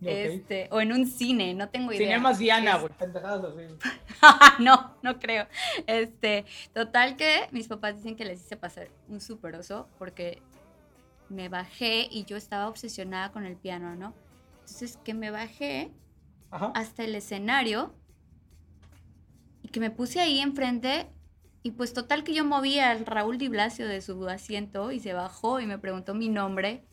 Este, 0.00 0.68
o 0.70 0.80
en 0.80 0.92
un 0.92 1.06
cine, 1.06 1.52
no 1.52 1.68
tengo 1.68 1.92
idea. 1.92 2.18
más 2.18 2.38
Diana, 2.38 2.78
güey, 2.78 2.90
no, 4.60 4.96
no 5.02 5.18
creo. 5.18 5.46
Este, 5.86 6.46
total 6.72 7.16
que 7.16 7.48
mis 7.52 7.68
papás 7.68 7.96
dicen 7.96 8.16
que 8.16 8.24
les 8.24 8.40
hice 8.40 8.56
pasar 8.56 8.88
un 9.08 9.20
super 9.20 9.54
oso 9.56 9.88
porque 9.98 10.40
me 11.28 11.50
bajé 11.50 12.08
y 12.10 12.24
yo 12.24 12.38
estaba 12.38 12.68
obsesionada 12.68 13.30
con 13.30 13.44
el 13.44 13.56
piano, 13.56 13.94
¿no? 13.94 14.14
Entonces 14.60 14.98
que 15.04 15.12
me 15.12 15.30
bajé 15.30 15.90
hasta 16.74 17.04
el 17.04 17.14
escenario 17.14 17.94
y 19.62 19.68
que 19.68 19.80
me 19.80 19.90
puse 19.90 20.20
ahí 20.20 20.40
enfrente 20.40 21.08
y 21.62 21.72
pues 21.72 21.92
total 21.94 22.24
que 22.24 22.34
yo 22.34 22.44
moví 22.44 22.78
al 22.78 23.06
Raúl 23.06 23.38
Di 23.38 23.48
Blasio 23.48 23.88
de 23.88 24.02
su 24.02 24.28
asiento 24.28 24.92
y 24.92 25.00
se 25.00 25.14
bajó 25.14 25.60
y 25.60 25.66
me 25.66 25.78
preguntó 25.78 26.14
mi 26.14 26.28
nombre 26.28 26.84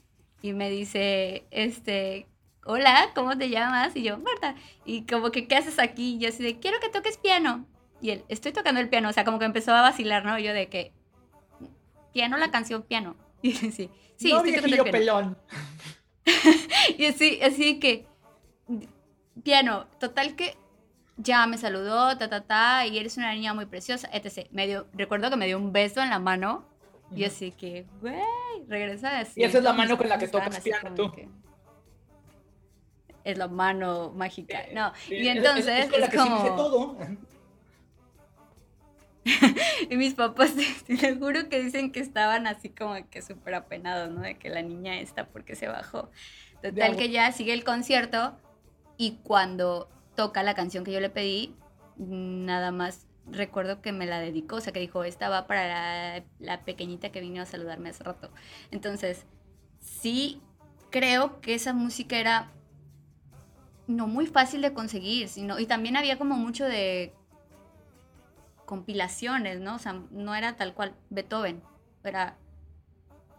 y 0.41 0.54
me 0.54 0.69
dice, 0.69 1.45
este, 1.52 2.28
hola, 2.65 3.12
¿cómo 3.13 3.38
te 3.38 3.50
llamas? 3.50 3.95
Y 3.95 4.04
yo, 4.04 4.17
Marta. 4.17 4.56
Y 4.86 5.06
como 5.06 5.32
que, 5.32 5.47
¿qué 5.47 5.56
haces 5.56 5.80
aquí? 5.80 6.15
Y 6.15 6.19
yo 6.19 6.30
así 6.30 6.43
de, 6.43 6.60
quiero 6.60 6.80
que 6.80 6.89
toques 6.89 7.17
piano. 7.17 7.65
Y 8.02 8.12
él, 8.12 8.24
estoy 8.30 8.52
tocando 8.52 8.82
el 8.82 8.89
piano. 8.89 9.10
O 9.10 9.13
sea, 9.13 9.24
como 9.24 9.39
que 9.39 9.45
empezó 9.45 9.74
a 9.74 9.82
vacilar, 9.82 10.26
¿no? 10.26 10.38
Y 10.39 10.43
yo 10.43 10.54
de 10.54 10.67
que, 10.67 10.93
piano 12.13 12.38
la 12.38 12.52
canción, 12.52 12.82
piano. 12.84 13.15
Y 13.43 13.54
sí, 13.54 13.71
sí, 13.71 14.32
no 14.32 14.38
estoy 14.38 14.54
tocando 14.54 14.76
el 14.76 14.84
piano. 14.84 14.91
pelón. 14.91 15.38
y 16.97 17.06
así, 17.06 17.39
así 17.41 17.80
que, 17.80 18.06
piano. 19.44 19.88
Total 20.00 20.36
que 20.36 20.58
ya 21.17 21.46
me 21.48 21.58
saludó, 21.58 22.17
ta, 22.17 22.30
ta, 22.30 22.41
ta, 22.41 22.86
y 22.86 22.98
eres 22.98 23.17
una 23.17 23.34
niña 23.34 23.54
muy 23.54 23.65
preciosa, 23.65 24.10
etc. 24.13 24.48
Me 24.52 24.67
dio, 24.67 24.88
recuerdo 24.94 25.30
que 25.30 25.36
me 25.36 25.48
dio 25.48 25.58
un 25.58 25.72
beso 25.72 26.02
en 26.02 26.10
la 26.10 26.20
mano. 26.20 26.65
Y 27.13 27.26
así 27.26 27.52
que, 27.52 27.86
güey, 28.00 28.15
regresa 28.70 29.20
así. 29.20 29.41
Y 29.41 29.44
esa 29.44 29.58
es 29.58 29.63
la 29.63 29.74
mano 29.74 29.98
con 29.98 30.08
la 30.08 30.17
que 30.17 30.30
tocas 30.30 30.62
piano 30.62 30.96
tú 30.96 31.12
es 33.24 33.38
la 33.38 33.48
mano 33.48 34.12
mágica. 34.15 34.63
No, 34.74 34.91
y 35.10 35.28
entonces 35.28 35.89
es, 35.91 36.15
como... 36.15 36.56
todo. 36.56 36.98
y 39.89 39.98
mis 39.98 40.15
papás, 40.15 40.54
te 40.88 41.15
juro 41.15 41.48
que 41.50 41.62
dicen 41.62 41.91
que 41.91 42.00
estaban 42.00 42.48
así 42.48 42.70
como 42.70 42.96
que 43.10 43.22
súper 43.22 43.56
apenados, 43.56 44.10
¿no? 44.12 44.22
De 44.22 44.38
que 44.38 44.50
la 44.50 44.62
niña 44.62 45.00
está 45.00 45.28
porque 45.28 45.56
se 45.56 45.67
bajó. 45.67 46.10
Total 46.62 46.96
que 46.96 47.10
ya 47.10 47.32
sigue 47.32 47.54
el 47.54 47.63
concierto 47.63 48.38
y 49.02 49.18
cuando 49.24 49.90
toca 50.16 50.44
la 50.44 50.54
canción 50.54 50.84
que 50.84 50.92
yo 50.92 51.00
le 51.00 51.10
pedí, 51.10 51.56
nada 51.98 52.70
más 52.70 53.08
recuerdo 53.26 53.82
que 53.82 53.92
me 53.92 54.06
la 54.06 54.20
dedicó, 54.20 54.58
o 54.58 54.62
sea 54.62 54.72
que 54.74 54.80
dijo, 54.80 55.04
esta 55.04 55.28
va 55.28 55.48
para 55.48 55.68
la, 55.68 56.24
la 56.38 56.64
pequeñita 56.66 57.12
que 57.12 57.20
vino 57.20 57.42
a 57.42 57.48
saludarme 57.48 57.90
hace 57.90 58.04
rato. 58.04 58.30
Entonces, 58.70 59.26
sí 59.80 60.40
creo 60.92 61.42
que 61.42 61.56
esa 61.56 61.74
música 61.74 62.20
era 62.20 62.52
no 63.88 64.06
muy 64.06 64.28
fácil 64.28 64.62
de 64.62 64.72
conseguir, 64.72 65.30
sino, 65.30 65.58
y 65.58 65.66
también 65.66 65.98
había 65.98 66.20
como 66.20 66.36
mucho 66.36 66.66
de 66.66 67.12
compilaciones, 68.68 69.62
¿no? 69.62 69.78
O 69.78 69.80
sea, 69.80 70.00
no 70.12 70.36
era 70.36 70.58
tal 70.58 70.76
cual 70.76 70.94
Beethoven, 71.10 71.64
era... 72.04 72.38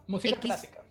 Música 0.07 0.37
clásica. 0.41 0.82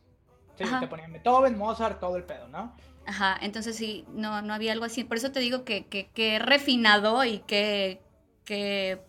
Sí, 0.67 0.75
te 0.81 0.87
ponían 0.87 1.13
Beethoven, 1.13 1.57
Mozart, 1.59 2.01
todo 2.01 2.17
el 2.17 2.25
pedo, 2.25 2.49
¿no? 2.49 2.75
Ajá, 3.07 3.37
entonces 3.41 3.77
sí, 3.77 4.05
no, 4.13 4.43
no 4.43 4.55
había 4.55 4.73
algo 4.73 4.85
así. 4.85 5.05
Por 5.05 5.17
eso 5.17 5.33
te 5.33 5.41
digo 5.41 5.65
que, 5.65 5.87
que, 5.87 6.09
que 6.09 6.39
refinado 6.39 7.25
y 7.25 7.41
que, 7.41 8.01
que 8.45 9.01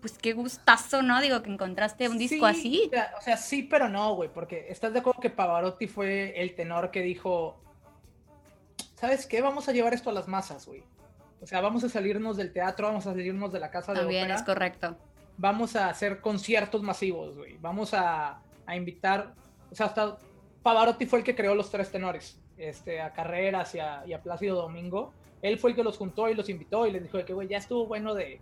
pues 0.00 0.18
qué 0.18 0.32
gustazo, 0.32 1.02
¿no? 1.02 1.20
Digo, 1.20 1.42
que 1.42 1.50
encontraste 1.50 2.08
un 2.08 2.18
disco 2.18 2.46
así. 2.46 2.90
O 3.16 3.20
sea, 3.20 3.36
sí, 3.36 3.62
pero 3.62 3.88
no, 3.88 4.14
güey, 4.14 4.32
porque 4.32 4.66
estás 4.68 4.92
de 4.92 5.00
acuerdo 5.00 5.20
que 5.20 5.30
Pavarotti 5.30 5.86
fue 5.86 6.40
el 6.40 6.54
tenor 6.54 6.90
que 6.90 7.02
dijo, 7.02 7.60
¿sabes 8.94 9.26
qué? 9.26 9.40
Vamos 9.40 9.68
a 9.68 9.72
llevar 9.72 9.94
esto 9.94 10.10
a 10.10 10.12
las 10.12 10.28
masas, 10.28 10.66
güey. 10.66 10.82
O 11.40 11.46
sea, 11.46 11.60
vamos 11.60 11.84
a 11.84 11.88
salirnos 11.88 12.36
del 12.36 12.52
teatro, 12.52 12.88
vamos 12.88 13.06
a 13.06 13.12
salirnos 13.12 13.52
de 13.52 13.60
la 13.60 13.70
casa 13.70 13.92
de 13.92 14.00
También 14.00 14.30
es 14.30 14.42
correcto. 14.42 14.96
Vamos 15.36 15.76
a 15.76 15.88
hacer 15.88 16.20
conciertos 16.20 16.82
masivos, 16.82 17.36
güey. 17.36 17.56
Vamos 17.58 17.94
a, 17.94 18.40
invitar, 18.74 19.34
o 19.70 19.74
sea, 19.74 19.86
hasta 19.86 20.18
Pavarotti 20.68 21.06
fue 21.06 21.20
el 21.20 21.24
que 21.24 21.34
creó 21.34 21.54
los 21.54 21.70
tres 21.70 21.90
tenores, 21.90 22.38
este, 22.58 23.00
a 23.00 23.14
Carreras 23.14 23.74
y 23.74 23.78
a, 23.78 24.06
y 24.06 24.12
a 24.12 24.22
Plácido 24.22 24.54
Domingo. 24.54 25.14
Él 25.40 25.58
fue 25.58 25.70
el 25.70 25.76
que 25.76 25.82
los 25.82 25.96
juntó 25.96 26.28
y 26.28 26.34
los 26.34 26.50
invitó 26.50 26.86
y 26.86 26.90
les 26.90 27.02
dijo 27.02 27.24
que, 27.24 27.48
ya 27.48 27.56
estuvo 27.56 27.86
bueno 27.86 28.12
de, 28.12 28.38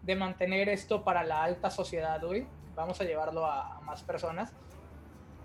de 0.00 0.16
mantener 0.16 0.70
esto 0.70 1.04
para 1.04 1.22
la 1.22 1.44
alta 1.44 1.68
sociedad, 1.68 2.18
güey. 2.24 2.46
Vamos 2.74 2.98
a 3.02 3.04
llevarlo 3.04 3.44
a, 3.44 3.78
más 3.82 4.02
personas. 4.02 4.54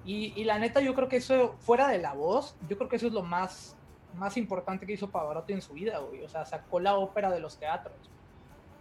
Y, 0.06 0.42
la 0.46 0.58
neta, 0.58 0.80
yo 0.80 0.96
creo 0.96 1.10
que 1.10 1.18
eso, 1.18 1.58
fuera 1.60 1.90
de 1.90 1.98
la 1.98 2.14
voz, 2.14 2.56
yo 2.70 2.78
creo 2.78 2.88
que 2.88 2.96
eso 2.96 3.08
es 3.08 3.14
lo 3.14 3.24
más, 3.24 3.76
más 4.16 4.38
importante 4.38 4.86
que 4.86 4.94
hizo 4.94 5.10
Pavarotti 5.10 5.52
en 5.52 5.62
su 5.62 5.74
vida. 5.74 6.00
O 6.00 6.30
sea, 6.30 6.46
sacó 6.46 6.80
la 6.80 6.96
ópera 6.96 7.30
de 7.30 7.42
los 7.42 7.58
teatros. 7.58 8.10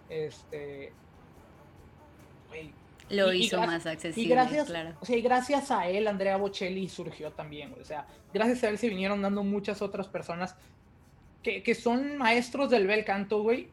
Este. 0.09 0.93
Lo 3.11 3.33
hizo 3.33 3.59
más 3.59 3.87
accesible, 3.87 4.23
y 4.23 4.29
gracias, 4.29 4.67
claro. 4.67 4.95
O 5.01 5.05
sea, 5.05 5.17
y 5.17 5.23
gracias 5.23 5.71
a 5.71 5.89
él, 5.89 6.07
Andrea 6.07 6.37
Bocelli 6.37 6.89
surgió 6.89 7.33
también, 7.33 7.71
güey. 7.71 7.83
O 7.83 7.85
sea, 7.85 8.07
gracias 8.33 8.65
a 8.65 8.69
él 8.69 8.79
se 8.79 8.89
vinieron 8.89 9.21
dando 9.21 9.43
muchas 9.43 9.83
otras 9.83 10.09
personas 10.09 10.57
que, 11.43 11.63
que 11.63 11.75
son 11.75 12.17
maestros 12.19 12.71
del 12.71 12.87
bel 12.87 13.05
canto, 13.05 13.43
güey, 13.43 13.69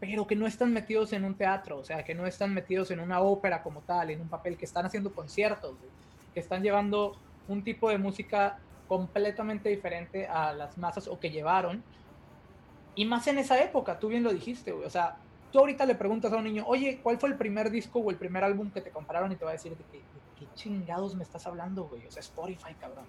pero 0.00 0.26
que 0.26 0.36
no 0.36 0.46
están 0.46 0.72
metidos 0.72 1.12
en 1.12 1.24
un 1.24 1.34
teatro, 1.34 1.78
o 1.78 1.84
sea, 1.84 2.04
que 2.04 2.14
no 2.14 2.26
están 2.26 2.52
metidos 2.52 2.90
en 2.90 3.00
una 3.00 3.20
ópera 3.20 3.62
como 3.62 3.82
tal, 3.82 4.10
en 4.10 4.20
un 4.20 4.28
papel, 4.28 4.56
que 4.56 4.64
están 4.64 4.84
haciendo 4.84 5.12
conciertos, 5.12 5.76
que 6.34 6.40
están 6.40 6.62
llevando 6.62 7.16
un 7.48 7.62
tipo 7.62 7.88
de 7.88 7.98
música 7.98 8.58
completamente 8.88 9.68
diferente 9.68 10.26
a 10.26 10.52
las 10.52 10.76
masas 10.76 11.08
o 11.08 11.18
que 11.18 11.30
llevaron. 11.30 11.82
Y 12.94 13.04
más 13.04 13.26
en 13.26 13.38
esa 13.38 13.62
época, 13.62 13.98
tú 13.98 14.08
bien 14.08 14.22
lo 14.22 14.32
dijiste, 14.32 14.72
güey. 14.72 14.86
O 14.86 14.90
sea, 14.90 15.16
tú 15.52 15.58
ahorita 15.60 15.86
le 15.86 15.94
preguntas 15.94 16.32
a 16.32 16.36
un 16.36 16.44
niño, 16.44 16.64
oye, 16.66 16.98
¿cuál 17.02 17.18
fue 17.18 17.28
el 17.28 17.36
primer 17.36 17.70
disco 17.70 18.00
o 18.00 18.10
el 18.10 18.16
primer 18.16 18.42
álbum 18.42 18.70
que 18.70 18.80
te 18.80 18.90
compraron? 18.90 19.30
Y 19.30 19.36
te 19.36 19.44
va 19.44 19.50
a 19.50 19.54
decir, 19.54 19.76
¿de 19.76 19.84
qué, 19.92 20.00
qué 20.38 20.46
chingados 20.54 21.14
me 21.14 21.22
estás 21.22 21.46
hablando, 21.46 21.84
güey? 21.84 22.06
O 22.06 22.10
sea, 22.10 22.20
Spotify, 22.20 22.74
cabrón. 22.80 23.04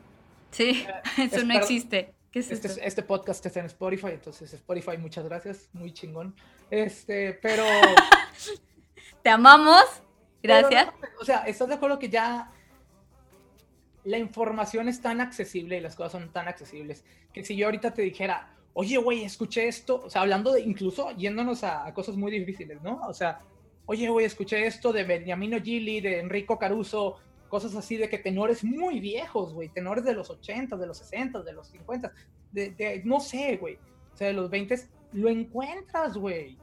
Sí, 0.52 0.86
eso 1.18 1.44
no 1.46 1.54
existe. 1.56 2.14
este, 2.34 2.88
este, 2.88 3.04
podcast 3.04 3.46
está 3.46 3.60
en 3.60 3.66
Spotify, 3.68 4.12
entonces 4.12 4.54
Spotify, 4.54 4.98
muchas 4.98 5.26
gracias, 5.26 5.70
muy 5.74 5.94
chingón. 5.94 6.36
Este, 6.70 7.34
pero. 7.42 7.64
Te 9.24 9.30
amamos, 9.30 9.86
gracias. 10.42 10.90
o 11.20 11.26
sea, 11.26 11.40
¿estás 11.40 11.70
de 11.70 11.76
acuerdo 11.76 11.98
que 11.98 12.10
ya 12.10 12.52
la 14.04 14.18
información 14.18 14.90
es 14.90 15.02
tan 15.02 15.22
accesible 15.22 15.78
y 15.78 15.80
las 15.80 15.96
cosas 15.96 16.12
son 16.12 16.32
tan 16.32 16.50
accesibles 16.50 17.06
que 17.32 17.46
si 17.46 17.56
yo 17.56 17.68
ahorita 17.68 17.94
te 17.94 18.02
dijera, 18.02 18.53
oye, 18.74 18.98
güey, 18.98 19.24
escuché 19.24 19.68
esto, 19.68 20.02
o 20.06 20.10
sea, 20.10 20.22
hablando 20.22 20.52
de 20.52 20.62
incluso 20.62 21.12
yéndonos 21.12 21.64
a, 21.64 21.94
cosas 21.94 22.16
muy 22.16 22.32
difíciles, 22.32 22.82
¿no? 22.82 23.02
O 23.08 23.14
sea, 23.14 23.42
oye, 23.86 24.10
güey, 24.10 24.26
escuché 24.26 24.66
esto 24.66 24.92
de 24.92 25.04
Beniamino 25.04 25.62
Gili, 25.62 26.02
de 26.02 26.20
Enrico 26.20 26.58
Caruso, 26.58 27.18
cosas 27.50 27.76
así 27.76 27.98
de 27.98 28.10
que 28.10 28.18
tenores 28.18 28.64
muy 28.64 29.00
viejos, 29.00 29.54
güey, 29.54 29.70
tenores 29.70 30.04
de 30.04 30.14
los 30.14 30.30
80, 30.30 30.76
de 30.76 30.88
los 30.88 30.98
60, 30.98 31.44
de 31.44 31.54
los 31.54 31.68
50, 31.68 32.12
de, 32.52 33.02
no 33.06 33.20
sé, 33.20 33.58
güey, 33.58 33.78
o 34.14 34.18
sea, 34.18 34.28
de 34.28 34.34
los 34.34 34.50
20, 34.50 34.76
lo 35.14 35.30
encuentras, 35.30 36.18
güey. 36.18 36.58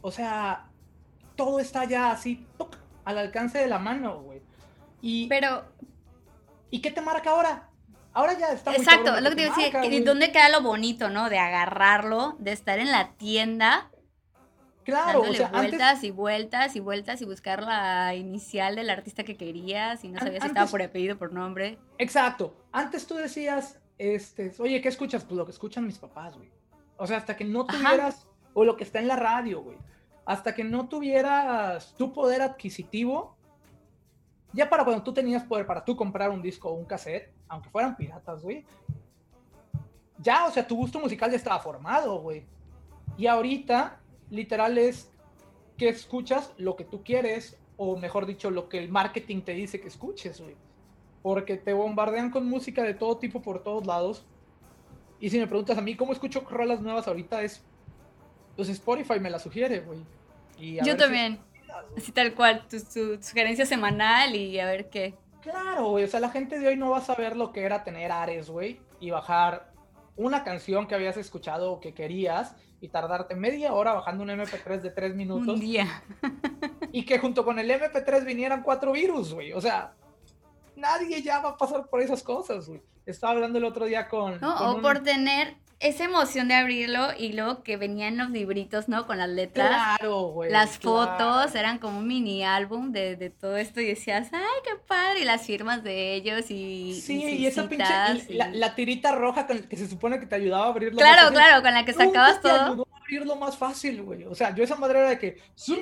O 0.00 0.10
sea, 0.10 0.70
todo 1.36 1.60
está 1.60 1.84
ya 1.84 2.10
así, 2.10 2.46
al 3.04 3.18
alcance 3.18 3.58
de 3.58 3.66
la 3.66 3.78
mano, 3.78 4.22
güey. 4.22 4.40
Y, 5.00 5.28
Pero... 5.28 5.64
¿Y 6.70 6.80
qué 6.80 6.90
te 6.90 7.00
marca 7.00 7.30
ahora? 7.30 7.70
Ahora 8.14 8.38
ya 8.38 8.52
está 8.52 8.74
Exacto, 8.74 9.20
lo 9.20 9.30
que 9.30 9.36
te 9.36 9.42
decía, 9.50 10.02
¿dónde 10.04 10.32
queda 10.32 10.48
lo 10.48 10.62
bonito, 10.62 11.10
no? 11.10 11.28
De 11.28 11.38
agarrarlo, 11.38 12.36
de 12.38 12.52
estar 12.52 12.78
en 12.78 12.90
la 12.90 13.12
tienda 13.12 13.90
Claro, 14.84 15.22
o 15.22 15.32
sea, 15.32 15.48
vueltas 15.48 16.04
y 16.04 16.10
vueltas 16.10 16.76
y 16.76 16.80
vueltas 16.80 17.22
y 17.22 17.24
buscar 17.24 17.62
la 17.62 18.14
inicial 18.14 18.76
del 18.76 18.90
artista 18.90 19.24
que 19.24 19.36
querías 19.36 20.04
y 20.04 20.08
no 20.08 20.20
sabías 20.20 20.42
si 20.42 20.48
estaba 20.48 20.70
por 20.70 20.82
apellido, 20.82 21.16
por 21.16 21.32
nombre. 21.32 21.78
Exacto. 21.98 22.54
Antes 22.70 23.06
tú 23.06 23.14
decías, 23.14 23.80
este, 23.96 24.52
oye, 24.58 24.82
¿qué 24.82 24.88
escuchas? 24.88 25.24
Pues 25.24 25.38
lo 25.38 25.46
que 25.46 25.52
escuchan 25.52 25.86
mis 25.86 25.98
papás, 25.98 26.36
güey. 26.36 26.50
O 26.98 27.06
sea, 27.06 27.16
hasta 27.16 27.34
que 27.34 27.44
no 27.44 27.64
tuvieras, 27.64 28.26
o 28.52 28.64
lo 28.64 28.76
que 28.76 28.84
está 28.84 28.98
en 28.98 29.08
la 29.08 29.16
radio, 29.16 29.62
güey. 29.62 29.78
Hasta 30.26 30.54
que 30.54 30.64
no 30.64 30.88
tuvieras 30.88 31.94
tu 31.96 32.12
poder 32.12 32.42
adquisitivo, 32.42 33.33
ya 34.54 34.70
para 34.70 34.84
cuando 34.84 35.02
tú 35.02 35.12
tenías 35.12 35.42
poder 35.42 35.66
para 35.66 35.84
tú 35.84 35.96
comprar 35.96 36.30
un 36.30 36.40
disco 36.40 36.70
o 36.70 36.74
un 36.74 36.84
cassette, 36.84 37.32
aunque 37.48 37.68
fueran 37.70 37.96
piratas, 37.96 38.42
güey. 38.42 38.64
Ya, 40.18 40.46
o 40.46 40.50
sea, 40.50 40.66
tu 40.66 40.76
gusto 40.76 41.00
musical 41.00 41.30
ya 41.30 41.36
estaba 41.36 41.58
formado, 41.58 42.20
güey. 42.20 42.44
Y 43.16 43.26
ahorita 43.26 44.00
literal 44.30 44.78
es 44.78 45.10
que 45.76 45.88
escuchas 45.88 46.52
lo 46.56 46.76
que 46.76 46.84
tú 46.84 47.02
quieres, 47.02 47.58
o 47.76 47.96
mejor 47.96 48.26
dicho, 48.26 48.50
lo 48.50 48.68
que 48.68 48.78
el 48.78 48.88
marketing 48.90 49.42
te 49.42 49.52
dice 49.52 49.80
que 49.80 49.88
escuches, 49.88 50.40
güey. 50.40 50.56
Porque 51.22 51.56
te 51.56 51.72
bombardean 51.72 52.30
con 52.30 52.48
música 52.48 52.82
de 52.82 52.94
todo 52.94 53.18
tipo 53.18 53.42
por 53.42 53.62
todos 53.62 53.86
lados. 53.86 54.24
Y 55.18 55.30
si 55.30 55.38
me 55.38 55.48
preguntas 55.48 55.76
a 55.78 55.80
mí 55.80 55.96
cómo 55.96 56.12
escucho 56.12 56.46
rolas 56.48 56.80
nuevas 56.80 57.08
ahorita 57.08 57.42
es, 57.42 57.64
pues 58.54 58.68
Spotify 58.68 59.18
me 59.18 59.30
la 59.30 59.40
sugiere, 59.40 59.80
güey. 59.80 60.00
Yo 60.84 60.96
también. 60.96 61.40
Así 61.96 62.12
tal 62.12 62.34
cual, 62.34 62.66
tu, 62.68 62.78
sugerencia 63.22 63.66
semanal 63.66 64.34
y 64.34 64.58
a 64.58 64.66
ver 64.66 64.88
qué. 64.90 65.14
Claro, 65.40 65.90
güey. 65.90 66.04
O 66.04 66.08
sea, 66.08 66.20
la 66.20 66.30
gente 66.30 66.58
de 66.58 66.68
hoy 66.68 66.76
no 66.76 66.90
va 66.90 66.98
a 66.98 67.02
saber 67.02 67.36
lo 67.36 67.52
que 67.52 67.62
era 67.62 67.84
tener 67.84 68.10
Ares, 68.10 68.48
güey. 68.48 68.80
Y 69.00 69.10
bajar 69.10 69.72
una 70.16 70.44
canción 70.44 70.86
que 70.86 70.94
habías 70.94 71.16
escuchado 71.16 71.72
o 71.72 71.80
que 71.80 71.92
querías 71.92 72.54
y 72.80 72.88
tardarte 72.88 73.34
media 73.34 73.72
hora 73.72 73.92
bajando 73.92 74.22
un 74.22 74.30
MP3 74.30 74.80
de 74.80 74.90
tres 74.90 75.14
minutos. 75.14 75.54
Un 75.54 75.60
día. 75.60 76.02
y 76.92 77.04
que 77.04 77.18
junto 77.18 77.44
con 77.44 77.58
el 77.58 77.70
MP3 77.70 78.24
vinieran 78.24 78.62
cuatro 78.62 78.92
virus, 78.92 79.34
güey. 79.34 79.52
O 79.52 79.60
sea, 79.60 79.94
nadie 80.76 81.22
ya 81.22 81.40
va 81.40 81.50
a 81.50 81.56
pasar 81.56 81.88
por 81.88 82.00
esas 82.00 82.22
cosas, 82.22 82.68
güey. 82.68 82.82
Estaba 83.06 83.32
hablando 83.32 83.58
el 83.58 83.64
otro 83.64 83.84
día 83.84 84.08
con... 84.08 84.40
No, 84.40 84.72
o 84.72 84.80
por 84.80 85.00
tener 85.00 85.56
esa 85.84 86.04
emoción 86.04 86.48
de 86.48 86.54
abrirlo 86.54 87.08
y 87.16 87.34
luego 87.34 87.62
que 87.62 87.76
venían 87.76 88.16
los 88.16 88.30
libritos, 88.30 88.88
¿no? 88.88 89.06
Con 89.06 89.18
las 89.18 89.28
letras. 89.28 89.68
Claro, 89.68 90.28
güey. 90.28 90.50
Las 90.50 90.78
fotos 90.78 91.54
eran 91.54 91.78
como 91.78 91.98
un 91.98 92.06
mini 92.06 92.42
álbum 92.42 92.90
de, 92.90 93.16
de, 93.16 93.28
todo 93.28 93.58
esto 93.58 93.82
y 93.82 93.86
decías, 93.86 94.30
ay, 94.32 94.62
qué 94.64 94.76
padre, 94.86 95.20
y 95.20 95.24
las 95.24 95.44
firmas 95.44 95.84
de 95.84 96.14
ellos 96.14 96.50
y. 96.50 96.98
Sí, 96.98 97.22
y, 97.22 97.46
esa 97.46 97.68
pinche. 97.68 97.84
la, 98.30 98.74
tirita 98.74 99.14
roja 99.14 99.46
que 99.46 99.76
se 99.76 99.86
supone 99.86 100.18
que 100.18 100.24
te 100.24 100.36
ayudaba 100.36 100.64
a 100.64 100.68
abrirlo. 100.70 100.98
Claro, 100.98 101.30
claro, 101.30 101.62
con 101.62 101.74
la 101.74 101.84
que 101.84 101.92
sacabas 101.92 102.40
todo. 102.40 102.54
Te 102.54 102.64
ayudó 102.64 102.88
a 102.90 102.98
abrirlo 102.98 103.36
más 103.36 103.58
fácil, 103.58 104.02
güey. 104.02 104.24
O 104.24 104.34
sea, 104.34 104.54
yo 104.54 104.64
esa 104.64 104.76
madre 104.76 105.00
era 105.00 105.10
de 105.10 105.18
que. 105.18 105.36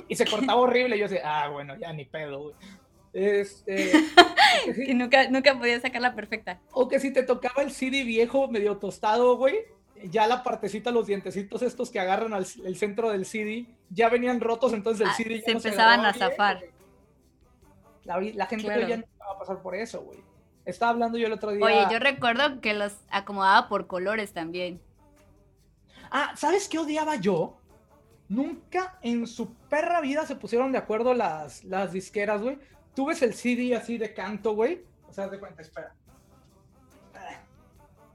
Y 0.08 0.16
se 0.16 0.26
cortaba 0.26 0.56
horrible. 0.60 0.96
Y 0.96 0.98
yo 0.98 1.08
decía, 1.08 1.22
ah, 1.24 1.48
bueno, 1.48 1.76
ya 1.78 1.92
ni 1.92 2.06
pedo, 2.06 2.42
güey. 2.42 2.54
Este. 3.12 3.92
y 4.84 4.94
nunca, 4.94 5.28
nunca 5.30 5.56
podía 5.56 5.78
sacarla 5.78 6.16
perfecta. 6.16 6.60
O 6.72 6.88
que 6.88 6.98
si 6.98 7.12
te 7.12 7.22
tocaba 7.22 7.62
el 7.62 7.70
CD 7.70 8.02
viejo, 8.02 8.48
medio 8.48 8.78
tostado, 8.78 9.36
güey 9.36 9.58
ya 10.10 10.26
la 10.26 10.42
partecita, 10.42 10.90
los 10.90 11.06
dientecitos 11.06 11.62
estos 11.62 11.90
que 11.90 12.00
agarran 12.00 12.32
al 12.34 12.46
el 12.64 12.76
centro 12.76 13.10
del 13.10 13.26
CD, 13.26 13.66
ya 13.90 14.08
venían 14.08 14.40
rotos, 14.40 14.72
entonces 14.72 15.02
el 15.02 15.08
ah, 15.08 15.14
CD 15.14 15.42
se 15.44 15.52
empezaban 15.52 16.04
a 16.04 16.12
zafar. 16.12 16.60
la, 18.04 18.46
gente 18.46 18.86
ya 18.88 18.96
no 18.98 19.04
va 19.20 19.32
a 19.34 19.38
pasar 19.38 19.62
por 19.62 19.74
eso, 19.74 20.02
güey. 20.02 20.18
Estaba 20.64 20.92
hablando 20.92 21.18
yo 21.18 21.26
el 21.26 21.32
otro 21.32 21.50
día. 21.50 21.64
Oye, 21.64 21.86
yo 21.90 21.98
recuerdo 21.98 22.60
que 22.60 22.74
los 22.74 22.94
acomodaba 23.10 23.68
por 23.68 23.86
colores 23.86 24.32
también. 24.32 24.80
Ah, 26.10 26.34
¿sabes 26.36 26.68
qué 26.68 26.78
odiaba 26.78 27.16
yo? 27.16 27.58
Nunca 28.28 28.98
en 29.02 29.26
su 29.26 29.54
perra 29.68 30.00
vida 30.00 30.24
se 30.26 30.36
pusieron 30.36 30.70
de 30.72 30.78
acuerdo 30.78 31.14
las, 31.14 31.64
las 31.64 31.92
disqueras, 31.92 32.42
güey. 32.42 32.58
Tú 32.94 33.06
ves 33.06 33.22
el 33.22 33.34
CD 33.34 33.74
así 33.74 33.98
de 33.98 34.14
canto, 34.14 34.54
güey. 34.54 34.84
O 35.08 35.12
sea, 35.12 35.28
de 35.28 35.38
cuenta, 35.38 35.62
espera 35.62 35.94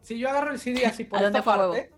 si 0.07 0.17
yo 0.17 0.29
agarro 0.29 0.51
el 0.51 0.59
CD 0.59 0.85
así 0.85 1.03
por 1.03 1.21
esta 1.21 1.43
parte, 1.43 1.91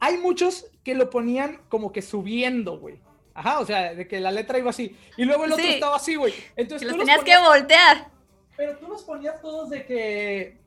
hay 0.00 0.18
muchos 0.18 0.66
que 0.82 0.96
lo 0.96 1.08
ponían 1.08 1.60
como 1.68 1.92
que 1.92 2.02
subiendo, 2.02 2.80
güey. 2.80 3.00
Ajá, 3.32 3.60
o 3.60 3.64
sea, 3.64 3.94
de 3.94 4.08
que 4.08 4.18
la 4.18 4.32
letra 4.32 4.58
iba 4.58 4.70
así. 4.70 4.96
Y 5.16 5.24
luego 5.24 5.44
el 5.44 5.52
otro 5.52 5.64
estaba 5.64 5.94
así, 5.94 6.16
güey. 6.16 6.34
Entonces 6.56 6.88
los 6.88 6.98
tenías 6.98 7.22
que 7.22 7.38
voltear. 7.38 8.10
Pero 8.56 8.76
tú 8.76 8.88
los 8.88 9.04
ponías 9.04 9.40
todos 9.40 9.70
de 9.70 9.86
que 9.86 10.58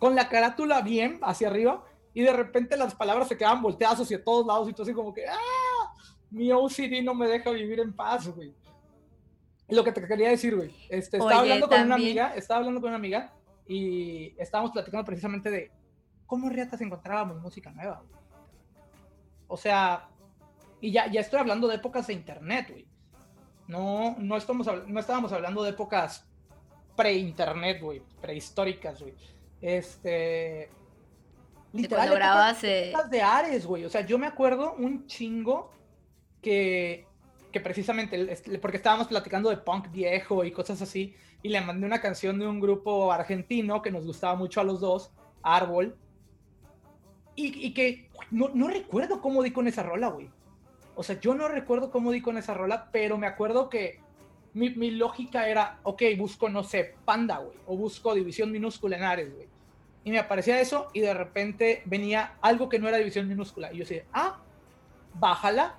con 0.00 0.16
la 0.16 0.28
carátula 0.28 0.80
bien 0.80 1.20
hacia 1.22 1.46
arriba 1.46 1.84
y 2.12 2.22
de 2.22 2.32
repente 2.32 2.76
las 2.76 2.96
palabras 2.96 3.28
se 3.28 3.36
quedaban 3.36 3.62
volteadas 3.62 4.00
hacia 4.00 4.24
todos 4.24 4.44
lados 4.44 4.68
y 4.68 4.72
tú 4.72 4.82
así 4.82 4.92
como 4.92 5.14
que, 5.14 5.28
¡ah! 5.28 5.94
Mi 6.32 6.50
OCD 6.50 7.04
no 7.04 7.14
me 7.14 7.28
deja 7.28 7.50
vivir 7.50 7.78
en 7.78 7.92
paz, 7.92 8.26
güey. 8.26 8.52
Lo 9.68 9.84
que 9.84 9.92
te 9.92 10.04
quería 10.08 10.30
decir, 10.30 10.56
güey. 10.56 10.74
Este, 10.88 11.18
estaba 11.18 11.38
hablando 11.38 11.68
con 11.68 11.82
una 11.82 11.94
amiga, 11.94 12.34
estaba 12.34 12.58
hablando 12.58 12.80
con 12.80 12.88
una 12.88 12.96
amiga 12.96 13.32
y 13.66 14.34
estábamos 14.38 14.72
platicando 14.72 15.04
precisamente 15.04 15.50
de 15.50 15.70
cómo 16.26 16.48
riatas 16.48 16.80
encontrábamos 16.80 17.40
música 17.40 17.70
nueva. 17.70 18.02
O 19.48 19.56
sea, 19.56 20.08
Y 20.80 20.92
ya, 20.92 21.10
ya 21.10 21.20
estoy 21.20 21.40
hablando 21.40 21.68
de 21.68 21.76
épocas 21.76 22.06
de 22.06 22.14
internet, 22.14 22.68
güey. 22.70 22.86
No, 23.68 24.16
no, 24.18 24.36
estamos, 24.36 24.66
no 24.86 25.00
estábamos 25.00 25.32
hablando 25.32 25.62
de 25.62 25.70
épocas 25.70 26.26
pre-internet, 26.96 27.80
güey, 27.80 28.02
prehistóricas, 28.20 29.00
güey. 29.00 29.14
Este. 29.60 30.70
Literal, 31.72 32.10
grabas, 32.10 32.62
de 32.62 33.22
Ares, 33.22 33.64
güey. 33.66 33.84
O 33.84 33.90
sea, 33.90 34.00
yo 34.04 34.18
me 34.18 34.26
acuerdo 34.26 34.74
un 34.74 35.06
chingo 35.06 35.70
que, 36.42 37.06
que 37.52 37.60
precisamente, 37.60 38.36
porque 38.60 38.78
estábamos 38.78 39.06
platicando 39.06 39.50
de 39.50 39.58
punk 39.58 39.90
viejo 39.90 40.44
y 40.44 40.50
cosas 40.50 40.82
así, 40.82 41.14
y 41.42 41.48
le 41.48 41.60
mandé 41.60 41.86
una 41.86 42.00
canción 42.00 42.38
de 42.38 42.46
un 42.46 42.60
grupo 42.60 43.12
argentino 43.12 43.82
que 43.82 43.90
nos 43.90 44.04
gustaba 44.04 44.34
mucho 44.34 44.60
a 44.60 44.64
los 44.64 44.80
dos, 44.80 45.10
Árbol, 45.42 45.96
y, 47.36 47.72
que 47.72 48.10
no, 48.30 48.50
no, 48.52 48.68
recuerdo 48.68 49.22
cómo 49.22 49.42
di 49.42 49.50
con 49.50 49.66
esa 49.66 49.82
rola, 49.82 50.08
güey. 50.08 50.28
O 50.94 51.02
sea, 51.02 51.18
yo 51.20 51.34
no 51.34 51.48
recuerdo 51.48 51.90
cómo 51.90 52.12
di 52.12 52.20
con 52.20 52.36
esa 52.36 52.52
rola, 52.52 52.90
pero 52.92 53.16
me 53.16 53.26
acuerdo 53.26 53.70
que 53.70 54.00
mi, 54.52 54.70
mi 54.70 54.90
lógica 54.90 55.48
era, 55.48 55.78
ok, 55.84 56.02
busco, 56.18 56.50
no 56.50 56.62
sé, 56.64 56.96
Panda, 57.06 57.38
güey, 57.38 57.56
o 57.66 57.78
busco 57.78 58.14
División 58.14 58.52
Minúscula 58.52 58.98
en 58.98 59.04
Ares, 59.04 59.34
güey. 59.34 59.48
Y 60.04 60.10
me 60.10 60.18
aparecía 60.18 60.60
eso 60.60 60.88
y 60.92 61.00
de 61.00 61.14
repente 61.14 61.82
venía 61.86 62.34
algo 62.42 62.68
que 62.68 62.78
no 62.78 62.88
era 62.88 62.98
División 62.98 63.26
Minúscula. 63.26 63.72
Y 63.72 63.78
yo 63.78 63.84
decía, 63.84 64.04
ah, 64.12 64.38
bájala, 65.14 65.78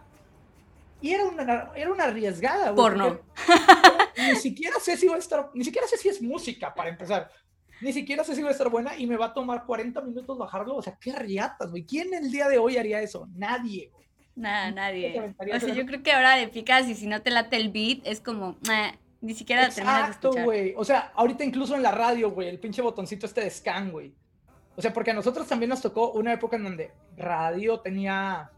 y 1.02 1.12
era 1.12 1.26
una, 1.26 1.72
era 1.76 1.92
una 1.92 2.04
arriesgada, 2.06 2.72
güey. 2.72 2.76
Porno. 2.76 3.20
Ni 4.28 4.36
siquiera 4.36 4.76
sé 4.80 4.98
si 4.98 5.08
va 5.08 5.16
a 5.16 5.20
estar, 5.20 5.50
ni 5.54 5.64
siquiera 5.64 5.88
sé 5.88 5.98
si 5.98 6.10
es 6.10 6.22
música, 6.22 6.74
para 6.74 6.90
empezar. 6.90 7.30
Ni 7.82 7.92
siquiera 7.94 8.24
sé 8.24 8.36
si 8.36 8.42
va 8.42 8.50
a 8.50 8.52
estar 8.52 8.70
buena 8.70 8.96
y 8.96 9.08
me 9.08 9.18
va 9.18 9.28
a 9.28 9.34
tomar 9.34 9.66
40 9.66 10.02
minutos 10.02 10.38
bajarlo. 10.38 10.76
O 10.76 10.82
sea, 10.82 10.98
qué 11.00 11.14
riatas, 11.14 11.72
güey. 11.72 11.84
¿Quién 11.84 12.14
el 12.14 12.32
día 12.32 12.48
de 12.48 12.60
hoy 12.60 12.78
haría 12.78 13.02
eso? 13.02 13.28
Nadie, 13.36 13.90
güey. 13.92 14.08
Nada, 14.36 14.72
nadie. 14.72 15.34
O 15.38 15.60
sea, 15.60 15.74
yo 15.74 15.86
creo 15.86 16.04
que 16.04 16.12
ahora 16.12 16.36
de 16.36 16.48
picas 16.48 16.88
y 16.88 16.96
si 16.96 17.08
no 17.08 17.22
te 17.22 17.32
late 17.32 17.58
el 17.58 17.70
beat, 17.70 18.00
es 18.06 18.22
como, 18.22 18.58
ni 19.20 19.34
siquiera 19.34 19.66
Exacto, 19.66 20.32
güey. 20.32 20.74
O 20.78 20.86
sea, 20.86 21.12
ahorita 21.16 21.44
incluso 21.44 21.76
en 21.76 21.84
la 21.84 21.92
radio, 21.92 22.32
güey, 22.32 22.48
el 22.48 22.60
pinche 22.60 22.82
botoncito 22.82 23.26
este 23.26 23.42
de 23.42 23.50
scan, 23.50 23.92
güey. 23.92 24.14
O 24.76 24.82
sea, 24.82 24.94
porque 24.94 25.12
a 25.12 25.14
nosotros 25.14 25.48
también 25.48 25.70
nos 25.70 25.82
tocó 25.82 26.12
una 26.12 26.34
época 26.34 26.56
en 26.56 26.64
donde 26.64 26.92
radio 27.18 27.80
tenía 27.82 28.52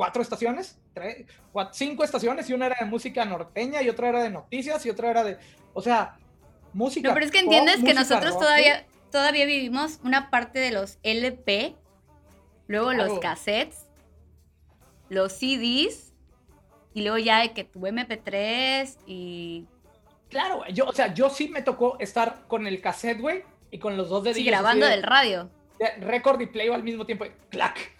cuatro 0.00 0.22
estaciones, 0.22 0.78
tres, 0.94 1.26
cinco 1.72 2.04
estaciones 2.04 2.48
y 2.48 2.54
una 2.54 2.64
era 2.64 2.76
de 2.80 2.86
música 2.86 3.22
norteña 3.26 3.82
y 3.82 3.90
otra 3.90 4.08
era 4.08 4.22
de 4.22 4.30
noticias 4.30 4.86
y 4.86 4.88
otra 4.88 5.10
era 5.10 5.22
de, 5.22 5.36
o 5.74 5.82
sea, 5.82 6.16
música. 6.72 7.08
No, 7.08 7.12
pero 7.12 7.26
es 7.26 7.30
que 7.30 7.40
entiendes 7.40 7.84
que 7.84 7.92
nosotros 7.92 8.38
todavía, 8.38 8.86
todavía 9.12 9.44
vivimos 9.44 10.00
una 10.02 10.30
parte 10.30 10.58
de 10.58 10.70
los 10.70 10.98
LP, 11.02 11.76
luego 12.66 12.94
los 12.94 13.18
cassettes, 13.18 13.88
los 15.10 15.34
CDs 15.34 16.14
y 16.94 17.02
luego 17.02 17.18
ya 17.18 17.40
de 17.40 17.52
que 17.52 17.64
tu 17.64 17.80
MP3 17.80 18.96
y... 19.06 19.66
Claro, 20.30 20.62
yo, 20.72 20.86
o 20.86 20.94
sea, 20.94 21.12
yo 21.12 21.28
sí 21.28 21.50
me 21.50 21.60
tocó 21.60 21.98
estar 21.98 22.46
con 22.48 22.66
el 22.66 22.80
cassette, 22.80 23.20
güey, 23.20 23.44
y 23.70 23.78
con 23.78 23.98
los 23.98 24.08
dos 24.08 24.24
dedillos. 24.24 24.44
Sí, 24.44 24.50
grabando 24.50 24.86
del 24.86 25.02
radio. 25.02 25.50
Record 25.98 26.40
y 26.40 26.46
play 26.46 26.70
al 26.70 26.82
mismo 26.82 27.04
tiempo, 27.04 27.26
clac, 27.50 27.99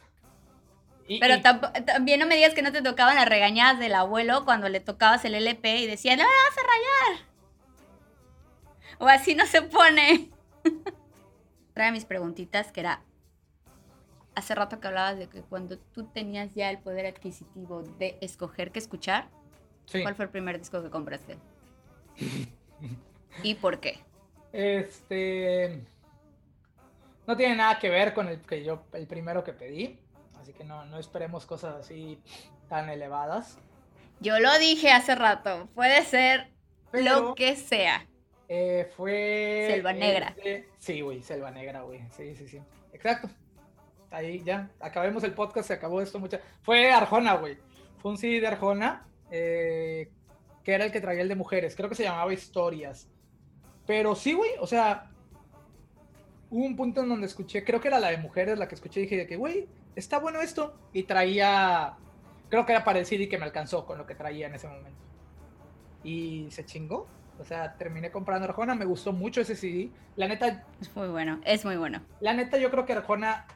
pero 1.19 1.41
también 1.85 2.21
no 2.21 2.27
me 2.27 2.37
digas 2.37 2.55
que 2.55 2.63
no 2.63 2.71
te 2.71 2.83
tocaban 2.83 3.17
las 3.17 3.29
regañadas 3.29 3.81
del 3.81 3.95
abuelo 3.95 4.45
cuando 4.45 4.69
le 4.69 4.79
tocabas 4.79 5.25
el 5.25 5.35
LP 5.35 5.79
y 5.79 5.87
decía, 5.87 6.17
no 6.17 6.23
vas 6.23 6.59
a 6.59 6.63
rayar. 6.63 7.27
O 8.99 9.09
así 9.09 9.35
no 9.35 9.47
se 9.47 9.63
pone. 9.63 10.31
Trae 11.75 11.91
mis 11.91 12.05
preguntitas 12.05 12.71
que 12.71 12.81
era, 12.81 13.03
hace 14.35 14.55
rato 14.55 14.79
que 14.79 14.87
hablabas 14.87 15.19
de 15.19 15.29
que 15.29 15.41
cuando 15.41 15.79
tú 15.79 16.05
tenías 16.05 16.55
ya 16.55 16.71
el 16.71 16.79
poder 16.79 17.07
adquisitivo 17.07 17.83
de 17.99 18.17
escoger 18.21 18.71
qué 18.71 18.79
escuchar, 18.79 19.29
¿cuál 19.91 20.15
fue 20.15 20.27
el 20.27 20.31
primer 20.31 20.59
disco 20.59 20.83
que 20.83 20.91
compraste? 20.91 21.39
¿Y 23.43 23.55
por 23.55 23.81
qué? 23.81 23.99
Este... 24.53 25.85
No 27.27 27.37
tiene 27.37 27.57
nada 27.57 27.79
que 27.79 27.89
ver 27.91 28.13
con 28.13 28.29
el 28.29 28.41
que 28.41 28.65
yo, 28.65 28.85
el 28.93 29.07
primero 29.07 29.45
que 29.45 29.53
pedí 29.53 29.99
así 30.51 30.59
que 30.59 30.65
no, 30.65 30.85
no 30.87 30.99
esperemos 30.99 31.47
cosas 31.47 31.77
así 31.77 32.19
tan 32.69 32.89
elevadas. 32.91 33.59
Yo 34.21 34.41
lo 34.41 34.59
dije 34.59 34.91
hace 34.91 35.15
rato, 35.15 35.69
puede 35.75 36.05
ser 36.05 36.49
lo 36.93 37.35
que 37.35 37.57
sea. 37.57 38.07
Eh, 38.49 38.91
fue... 38.97 39.69
Selva 39.71 39.93
Negra. 39.93 40.35
sí, 40.79 41.01
güey, 41.01 41.23
Selva 41.23 41.53
Negra, 41.53 41.83
güey. 41.83 42.01
Sí, 42.17 42.35
sí, 42.35 42.49
sí. 42.49 42.61
Exacto. 42.93 43.31
Ahí 44.11 44.43
ya, 44.45 44.69
acabemos 44.81 45.23
el 45.23 45.35
podcast, 45.35 45.69
se 45.69 45.75
acabó 45.75 46.03
esto 46.03 46.19
mucho. 46.19 46.39
Fue 46.63 46.91
Arjona, 46.91 47.35
güey. 47.35 47.57
Fue 47.99 48.11
un 48.11 48.19
CD 48.19 48.41
de 48.41 48.49
Arjona, 48.49 49.07
eh, 49.31 50.11
que 50.65 50.73
era 50.73 50.85
el 50.85 50.91
que 50.91 51.01
traía 51.01 51.23
el 51.23 51.29
de 51.29 51.37
mujeres. 51.37 51.77
Creo 51.77 51.89
que 51.89 51.95
se 51.95 52.03
llamaba 52.03 52.33
Historias. 52.33 53.09
Pero 53.87 54.17
sí, 54.17 54.33
güey, 54.33 54.51
o 54.59 54.67
sea, 54.67 55.11
hubo 56.51 56.65
un 56.65 56.75
punto 56.75 57.03
en 57.03 57.09
donde 57.09 57.27
escuché, 57.27 57.65
creo 57.65 57.81
que 57.81 57.89
era 57.89 58.01
la 58.01 58.11
de 58.11 58.19
mujeres 58.19 58.59
la 58.59 58.67
que 58.67 58.75
escuché 58.75 59.01
y 59.01 59.03
dije 59.05 59.17
de 59.17 59.27
que, 59.29 59.37
güey, 59.37 59.69
está 59.97 60.19
bueno 60.19 60.41
esto. 60.41 60.75
Y 60.93 61.05
traía, 61.05 61.95
creo 62.49 62.67
que 62.67 62.73
era 62.73 62.85
para 62.85 62.99
el 62.99 63.07
CD 63.07 63.29
que 63.29 63.39
me 63.39 63.45
alcanzó 63.45 63.87
con 63.87 63.99
lo 63.99 64.07
que 64.07 64.15
traía 64.15 64.47
en 64.47 64.55
ese 64.55 64.69
momento. 64.69 65.01
Y 66.03 66.49
se 66.51 66.65
chingó. 66.65 67.07
O 67.39 67.45
sea, 67.45 67.77
terminé 67.77 68.11
comprando 68.11 68.47
Arjona, 68.47 68.75
me 68.75 68.85
gustó 68.85 69.13
mucho 69.13 69.41
ese 69.41 69.57
CD. 69.57 69.91
La 70.17 70.29
neta... 70.29 70.65
Es 70.81 70.95
muy 70.95 71.09
bueno, 71.09 71.41
es 71.45 71.65
muy 71.65 71.77
bueno. 71.77 72.03
La 72.21 72.35
neta 72.35 72.59
yo 72.59 72.71
creo 72.71 72.85
que 72.85 72.93
Arjona 72.93 73.47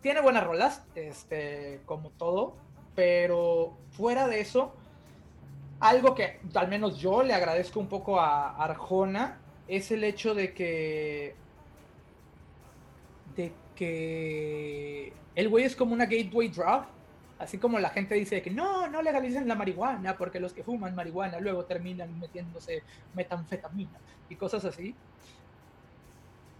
tiene 0.00 0.20
buenas 0.20 0.44
rolas, 0.44 0.84
este, 0.96 1.80
como 1.86 2.10
todo, 2.10 2.56
pero 2.96 3.78
fuera 3.92 4.26
de 4.26 4.40
eso, 4.40 4.74
algo 5.78 6.14
que 6.14 6.40
al 6.54 6.68
menos 6.68 6.98
yo 6.98 7.22
le 7.22 7.34
agradezco 7.34 7.78
un 7.78 7.88
poco 7.88 8.20
a 8.20 8.56
Arjona 8.56 9.38
es 9.68 9.90
el 9.92 10.04
hecho 10.04 10.34
de 10.34 10.52
que 10.52 11.36
que 13.74 15.12
el 15.34 15.48
güey 15.48 15.64
es 15.64 15.76
como 15.76 15.94
una 15.94 16.06
gateway 16.06 16.48
drug. 16.48 16.84
Así 17.38 17.58
como 17.58 17.80
la 17.80 17.90
gente 17.90 18.14
dice 18.14 18.40
que 18.40 18.50
no, 18.50 18.86
no 18.86 19.02
legalicen 19.02 19.48
la 19.48 19.56
marihuana 19.56 20.16
porque 20.16 20.38
los 20.38 20.52
que 20.52 20.62
fuman 20.62 20.94
marihuana 20.94 21.40
luego 21.40 21.64
terminan 21.64 22.20
metiéndose 22.20 22.84
metanfetamina 23.14 23.98
y 24.28 24.36
cosas 24.36 24.64
así. 24.64 24.94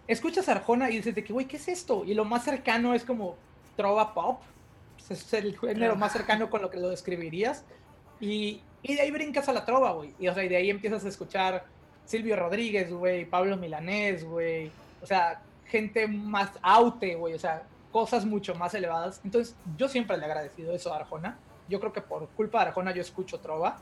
Escuchas 0.09 0.48
Arjona 0.48 0.90
y 0.90 0.96
dices 0.96 1.14
de 1.14 1.22
que, 1.22 1.33
güey, 1.33 1.46
¿qué 1.46 1.57
es 1.57 1.68
esto? 1.68 2.05
Y 2.05 2.14
lo 2.14 2.25
más 2.25 2.44
cercano 2.44 2.94
es 2.94 3.05
como 3.05 3.37
trova 3.77 4.12
pop. 4.12 4.40
Es 5.09 5.33
el 5.35 5.57
género 5.57 5.94
más 5.94 6.12
cercano 6.12 6.51
con 6.51 6.62
lo 6.62 6.70
que 6.70 6.79
lo 6.79 6.88
describirías. 6.88 7.64
Y, 8.20 8.61
y 8.83 8.94
de 8.94 9.03
ahí 9.03 9.11
brincas 9.11 9.48
a 9.48 9.53
la 9.53 9.64
trova, 9.64 9.92
güey. 9.92 10.14
Y, 10.18 10.27
o 10.27 10.35
sea, 10.35 10.42
y 10.42 10.48
de 10.48 10.57
ahí 10.57 10.70
empiezas 10.70 11.05
a 11.05 11.09
escuchar 11.09 11.64
Silvio 12.05 12.35
Rodríguez, 12.35 12.92
güey, 12.92 13.25
Pablo 13.25 13.57
Milanés, 13.57 14.25
güey. 14.25 14.70
O 15.01 15.07
sea, 15.07 15.42
gente 15.73 16.07
más 16.07 16.51
aute, 16.61 17.15
güey, 17.15 17.33
o 17.33 17.39
sea, 17.39 17.63
cosas 17.91 18.27
mucho 18.27 18.55
más 18.55 18.75
elevadas. 18.75 19.21
Entonces, 19.25 19.57
yo 19.77 19.89
siempre 19.89 20.17
le 20.19 20.25
he 20.25 20.27
agradecido 20.27 20.75
eso 20.75 20.93
a 20.93 20.99
Arjona. 20.99 21.39
Yo 21.69 21.81
creo 21.81 21.93
que 21.93 22.03
por 22.03 22.29
culpa 22.29 22.61
de 22.61 22.69
Arjona 22.69 22.93
yo 22.93 23.01
escucho 23.01 23.41
Trova. 23.41 23.79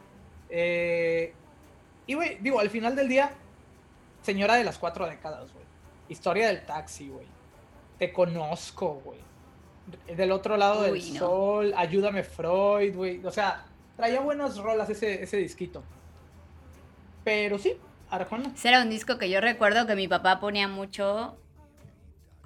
Eh, 0.49 1.35
y, 2.07 2.15
güey, 2.15 2.39
digo, 2.41 2.61
al 2.61 2.71
final 2.71 2.95
del 2.95 3.09
día, 3.09 3.33
señora 4.23 4.55
de 4.55 4.65
las 4.65 4.79
cuatro 4.79 5.07
décadas, 5.07 5.53
güey. 5.53 5.65
Historia 6.09 6.47
del 6.47 6.65
taxi, 6.65 7.09
güey. 7.09 7.27
Te 7.99 8.13
conozco, 8.13 9.03
güey. 9.05 9.19
Del 10.17 10.31
otro 10.31 10.57
lado 10.57 10.83
del 10.83 11.03
sol, 11.03 11.75
ayúdame 11.77 12.23
Freud, 12.23 12.95
güey. 12.95 13.25
O 13.25 13.33
sea, 13.33 13.65
traía 13.97 14.21
buenas 14.21 14.57
rolas 14.59 14.89
ese, 14.91 15.25
ese 15.25 15.39
disquito. 15.39 15.83
Pero 17.25 17.59
sí, 17.59 17.77
Arjona. 18.11 18.53
Ese 18.55 18.69
era 18.69 18.83
un 18.83 18.91
disco 18.91 19.19
que 19.19 19.29
yo 19.29 19.41
recuerdo 19.41 19.89
que 19.89 19.97
mi 19.97 20.07
papá 20.07 20.39
ponía 20.39 20.69
mucho 20.69 21.37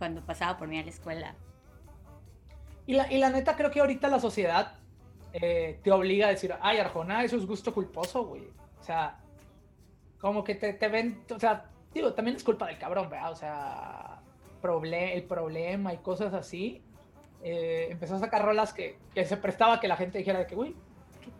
cuando 0.05 0.21
pasaba 0.21 0.59
por 0.59 0.69
mí 0.69 0.79
a 0.79 0.83
la 0.83 0.90
escuela. 0.90 1.35
Y 2.85 2.93
la, 2.93 3.11
y 3.11 3.17
la 3.17 3.31
neta, 3.31 3.57
creo 3.57 3.71
que 3.71 3.81
ahorita 3.81 4.09
la 4.09 4.21
sociedad 4.21 4.75
eh, 5.33 5.81
te 5.83 5.90
obliga 5.90 6.27
a 6.27 6.31
decir, 6.31 6.55
ay, 6.61 6.77
Arjona, 6.77 7.25
eso 7.25 7.38
es 7.38 7.47
gusto 7.47 7.73
culposo, 7.73 8.27
güey. 8.27 8.43
O 8.79 8.83
sea, 8.83 9.19
como 10.21 10.45
que 10.45 10.57
te, 10.57 10.75
te, 10.75 10.88
ven, 10.88 11.25
o 11.35 11.40
sea, 11.40 11.71
digo, 11.95 12.12
también 12.12 12.37
es 12.37 12.45
culpa 12.45 12.67
del 12.67 12.77
cabrón, 12.77 13.09
¿verdad? 13.09 13.33
O 13.33 13.35
sea, 13.35 14.21
el 14.62 15.25
problema 15.25 15.95
y 15.95 15.97
cosas 15.99 16.35
así. 16.35 16.83
Eh, 17.43 17.88
empezó 17.90 18.17
a 18.17 18.19
sacar 18.19 18.45
rolas 18.45 18.75
que, 18.75 18.99
que, 19.14 19.25
se 19.25 19.38
prestaba 19.38 19.81
que 19.81 19.88
la 19.88 19.97
gente 19.97 20.19
dijera 20.19 20.40
de 20.40 20.47
que, 20.47 20.55
güey, 20.55 20.75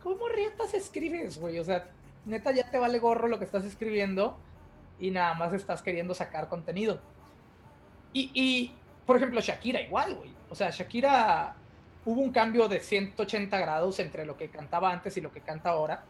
¿cómo 0.03 0.27
rietas 0.29 0.73
escribes, 0.73 1.39
güey? 1.39 1.59
O 1.59 1.65
sea, 1.65 1.91
neta 2.25 2.51
ya 2.53 2.71
te 2.71 2.79
vale 2.79 2.99
gorro 2.99 3.29
lo 3.29 3.39
que 3.39 3.45
estás 3.45 3.67
escribiendo 3.67 4.39
y 4.99 5.11
nada 5.11 5.35
más 5.35 5.53
estás 5.53 5.83
queriendo 5.83 6.15
sacar 6.15 6.49
contenido. 6.49 7.03
Y, 8.15 8.73
por 9.05 9.17
ejemplo, 9.17 9.41
Shakira 9.41 9.81
igual, 9.81 10.15
güey. 10.15 10.31
O 10.49 10.55
sea, 10.55 10.71
Shakira 10.71 11.55
hubo 12.05 12.21
un 12.21 12.31
cambio 12.31 12.69
de 12.69 12.81
180 12.81 13.59
grados 13.59 13.99
entre 13.99 14.25
lo 14.25 14.37
que 14.37 14.49
cantaba 14.49 14.93
antes 14.93 15.17
y 15.17 15.21
lo 15.21 15.33
que 15.33 15.41
canta 15.41 15.71
ahora. 15.71 16.05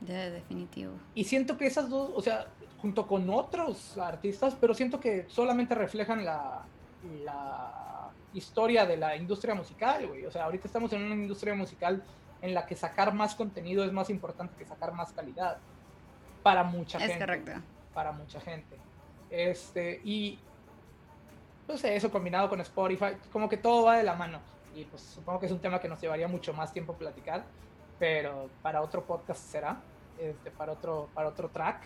De 0.00 0.30
definitivo. 0.30 0.92
Y 1.14 1.24
siento 1.24 1.56
que 1.56 1.66
esas 1.66 1.88
dos, 1.88 2.10
o 2.14 2.20
sea, 2.20 2.46
junto 2.80 3.06
con 3.06 3.28
otros 3.30 3.96
artistas, 3.98 4.56
pero 4.60 4.74
siento 4.74 5.00
que 5.00 5.26
solamente 5.28 5.74
reflejan 5.74 6.24
la, 6.24 6.64
la 7.24 8.10
historia 8.34 8.86
de 8.86 8.96
la 8.96 9.16
industria 9.16 9.54
musical, 9.54 10.06
güey. 10.06 10.26
O 10.26 10.30
sea, 10.30 10.44
ahorita 10.44 10.66
estamos 10.66 10.92
en 10.92 11.02
una 11.02 11.14
industria 11.14 11.54
musical 11.54 12.02
en 12.42 12.54
la 12.54 12.66
que 12.66 12.76
sacar 12.76 13.12
más 13.12 13.34
contenido 13.34 13.84
es 13.84 13.92
más 13.92 14.10
importante 14.10 14.54
que 14.58 14.64
sacar 14.64 14.92
más 14.92 15.12
calidad. 15.12 15.58
Para 16.42 16.64
mucha 16.64 16.98
gente. 16.98 17.14
Es 17.14 17.20
correcto. 17.20 17.52
Para 17.94 18.12
mucha 18.12 18.40
gente. 18.40 18.76
Este, 19.30 20.00
y 20.04 20.38
no 21.70 21.78
sé, 21.78 21.96
eso 21.96 22.10
combinado 22.10 22.48
con 22.48 22.60
Spotify, 22.60 23.16
como 23.32 23.48
que 23.48 23.56
todo 23.56 23.84
va 23.84 23.96
de 23.96 24.04
la 24.04 24.14
mano. 24.14 24.40
Y 24.74 24.84
pues 24.84 25.02
supongo 25.02 25.40
que 25.40 25.46
es 25.46 25.52
un 25.52 25.60
tema 25.60 25.80
que 25.80 25.88
nos 25.88 26.00
llevaría 26.00 26.28
mucho 26.28 26.52
más 26.52 26.72
tiempo 26.72 26.94
platicar, 26.94 27.44
pero 27.98 28.48
para 28.62 28.82
otro 28.82 29.04
podcast 29.04 29.40
será, 29.50 29.80
este, 30.18 30.50
para, 30.50 30.72
otro, 30.72 31.08
para 31.14 31.28
otro 31.28 31.48
track. 31.48 31.82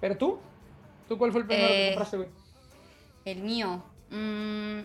Pero 0.00 0.16
tú, 0.16 0.38
¿tú 1.08 1.18
cuál 1.18 1.32
fue 1.32 1.42
el 1.42 1.46
primero 1.46 1.68
que 1.68 1.88
eh, 1.88 1.90
compraste, 1.90 2.16
güey? 2.16 2.28
El 3.24 3.42
mío, 3.42 3.82
mmm, 4.10 4.80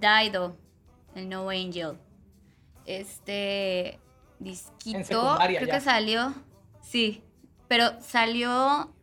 Daido, 0.00 0.56
el 1.14 1.28
No 1.28 1.48
Angel. 1.50 1.98
Este 2.84 4.00
disquito, 4.38 5.36
creo 5.38 5.68
que 5.68 5.80
salió, 5.80 6.32
sí, 6.80 7.22
pero 7.68 8.00
salió 8.00 8.94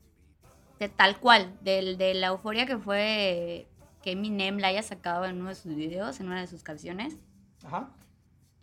de 0.79 0.89
tal 0.89 1.19
cual, 1.19 1.57
del, 1.61 1.97
de 1.97 2.13
la 2.13 2.27
euforia 2.27 2.65
que 2.65 2.77
fue 2.77 3.67
que 4.01 4.11
Eminem 4.11 4.59
la 4.59 4.67
haya 4.67 4.83
sacado 4.83 5.25
en 5.25 5.41
uno 5.41 5.49
de 5.49 5.55
sus 5.55 5.75
videos, 5.75 6.19
en 6.19 6.27
una 6.27 6.41
de 6.41 6.47
sus 6.47 6.63
canciones. 6.63 7.17
Ajá. 7.65 7.89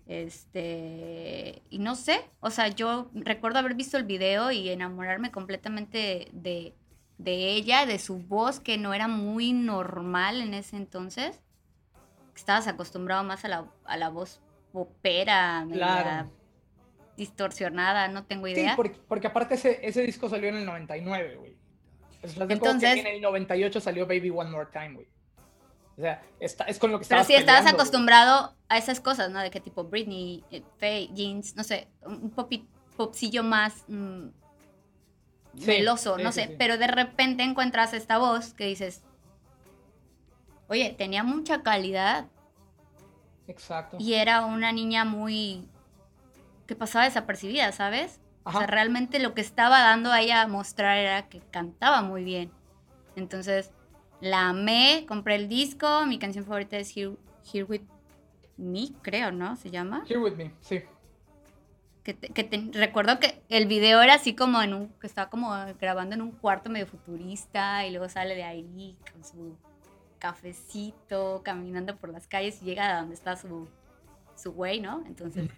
Este, 0.06 1.62
y 1.70 1.78
no 1.78 1.94
sé, 1.94 2.28
o 2.40 2.50
sea, 2.50 2.68
yo 2.68 3.10
recuerdo 3.14 3.58
haber 3.58 3.74
visto 3.74 3.96
el 3.96 4.04
video 4.04 4.50
y 4.50 4.68
enamorarme 4.68 5.30
completamente 5.30 6.28
de, 6.32 6.74
de 7.18 7.52
ella, 7.54 7.86
de 7.86 7.98
su 7.98 8.18
voz, 8.18 8.60
que 8.60 8.78
no 8.78 8.94
era 8.94 9.08
muy 9.08 9.52
normal 9.52 10.40
en 10.40 10.54
ese 10.54 10.76
entonces. 10.76 11.40
Estabas 12.36 12.66
acostumbrado 12.66 13.24
más 13.24 13.44
a 13.44 13.48
la, 13.48 13.70
a 13.84 13.96
la 13.96 14.08
voz 14.10 14.40
popera, 14.72 15.66
claro. 15.70 16.30
distorsionada, 17.16 18.08
no 18.08 18.24
tengo 18.24 18.48
idea. 18.48 18.70
Sí, 18.70 18.76
porque, 18.76 18.98
porque 19.06 19.26
aparte 19.26 19.54
ese, 19.54 19.86
ese 19.86 20.02
disco 20.02 20.28
salió 20.28 20.48
en 20.48 20.56
el 20.56 20.66
99, 20.66 21.36
güey. 21.36 21.61
Entonces, 22.22 22.98
en 22.98 23.06
el 23.06 23.20
98 23.20 23.80
salió 23.80 24.06
Baby 24.06 24.30
One 24.30 24.50
More 24.50 24.68
Time, 24.72 24.94
güey. 24.94 25.06
O 25.96 26.00
sea, 26.00 26.22
está, 26.40 26.64
es 26.64 26.78
con 26.78 26.90
lo 26.90 26.98
que 26.98 27.02
estabas 27.02 27.26
Pero 27.26 27.38
si 27.38 27.42
estabas 27.42 27.70
acostumbrado 27.70 28.56
a 28.68 28.78
esas 28.78 29.00
cosas, 29.00 29.30
¿no? 29.30 29.40
De 29.40 29.50
qué 29.50 29.60
tipo 29.60 29.84
Britney, 29.84 30.42
eh, 30.50 30.62
Faye, 30.78 31.10
Jeans, 31.12 31.54
no 31.54 31.64
sé, 31.64 31.88
un 32.06 32.30
popcillo 32.96 33.42
más 33.42 33.84
mm, 33.88 34.28
veloso, 35.66 36.16
no 36.16 36.32
sé. 36.32 36.54
Pero 36.58 36.78
de 36.78 36.86
repente 36.86 37.42
encuentras 37.42 37.92
esta 37.92 38.18
voz 38.18 38.54
que 38.54 38.64
dices, 38.66 39.02
oye, 40.68 40.94
tenía 40.96 41.22
mucha 41.24 41.62
calidad. 41.62 42.26
Exacto. 43.46 43.98
Y 44.00 44.14
era 44.14 44.46
una 44.46 44.72
niña 44.72 45.04
muy... 45.04 45.68
que 46.66 46.74
pasaba 46.74 47.04
desapercibida, 47.04 47.70
¿sabes? 47.72 48.21
O 48.44 48.52
sea, 48.52 48.66
realmente 48.66 49.18
lo 49.18 49.34
que 49.34 49.40
estaba 49.40 49.80
dando 49.80 50.10
a 50.10 50.20
ella 50.20 50.42
a 50.42 50.48
mostrar 50.48 50.98
era 50.98 51.28
que 51.28 51.40
cantaba 51.50 52.02
muy 52.02 52.24
bien. 52.24 52.50
Entonces, 53.14 53.70
la 54.20 54.48
amé, 54.48 55.04
compré 55.06 55.36
el 55.36 55.48
disco, 55.48 56.06
mi 56.06 56.18
canción 56.18 56.44
favorita 56.44 56.76
es 56.76 56.96
Here, 56.96 57.64
With 57.64 57.82
Me, 58.56 58.88
creo, 59.02 59.32
¿no? 59.32 59.56
Se 59.56 59.70
llama. 59.70 60.04
Here 60.08 60.18
With 60.18 60.34
Me, 60.34 60.52
sí. 60.60 60.80
Que, 62.02 62.70
recuerdo 62.72 63.20
que 63.20 63.42
el 63.48 63.66
video 63.66 64.02
era 64.02 64.14
así 64.14 64.34
como 64.34 64.60
en 64.60 64.74
un, 64.74 64.88
que 65.00 65.06
estaba 65.06 65.30
como 65.30 65.52
grabando 65.80 66.16
en 66.16 66.22
un 66.22 66.32
cuarto 66.32 66.68
medio 66.68 66.86
futurista 66.86 67.86
y 67.86 67.90
luego 67.90 68.08
sale 68.08 68.34
de 68.34 68.42
ahí 68.42 68.96
con 69.12 69.24
su 69.24 69.56
cafecito, 70.18 71.42
caminando 71.44 71.96
por 71.96 72.10
las 72.10 72.26
calles 72.26 72.60
y 72.62 72.64
llega 72.64 72.96
a 72.96 73.00
donde 73.00 73.14
está 73.14 73.36
su, 73.36 73.68
su 74.34 74.52
güey, 74.52 74.80
¿no? 74.80 75.04
Entonces, 75.06 75.48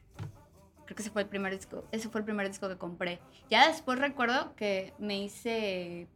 Creo 0.85 0.97
que 0.97 1.03
ese 1.03 1.11
fue 1.11 1.23
el 1.23 1.29
primer 1.29 1.53
disco, 1.53 1.85
ese 1.93 2.09
fue 2.09 2.21
el 2.21 2.25
primer 2.25 2.47
disco 2.49 2.69
que 2.69 2.77
compré. 2.77 3.21
Ya 3.51 3.69
después 3.69 3.99
recuerdo 3.99 4.55
que 4.55 4.93
me 4.99 5.19
hice 5.19 6.09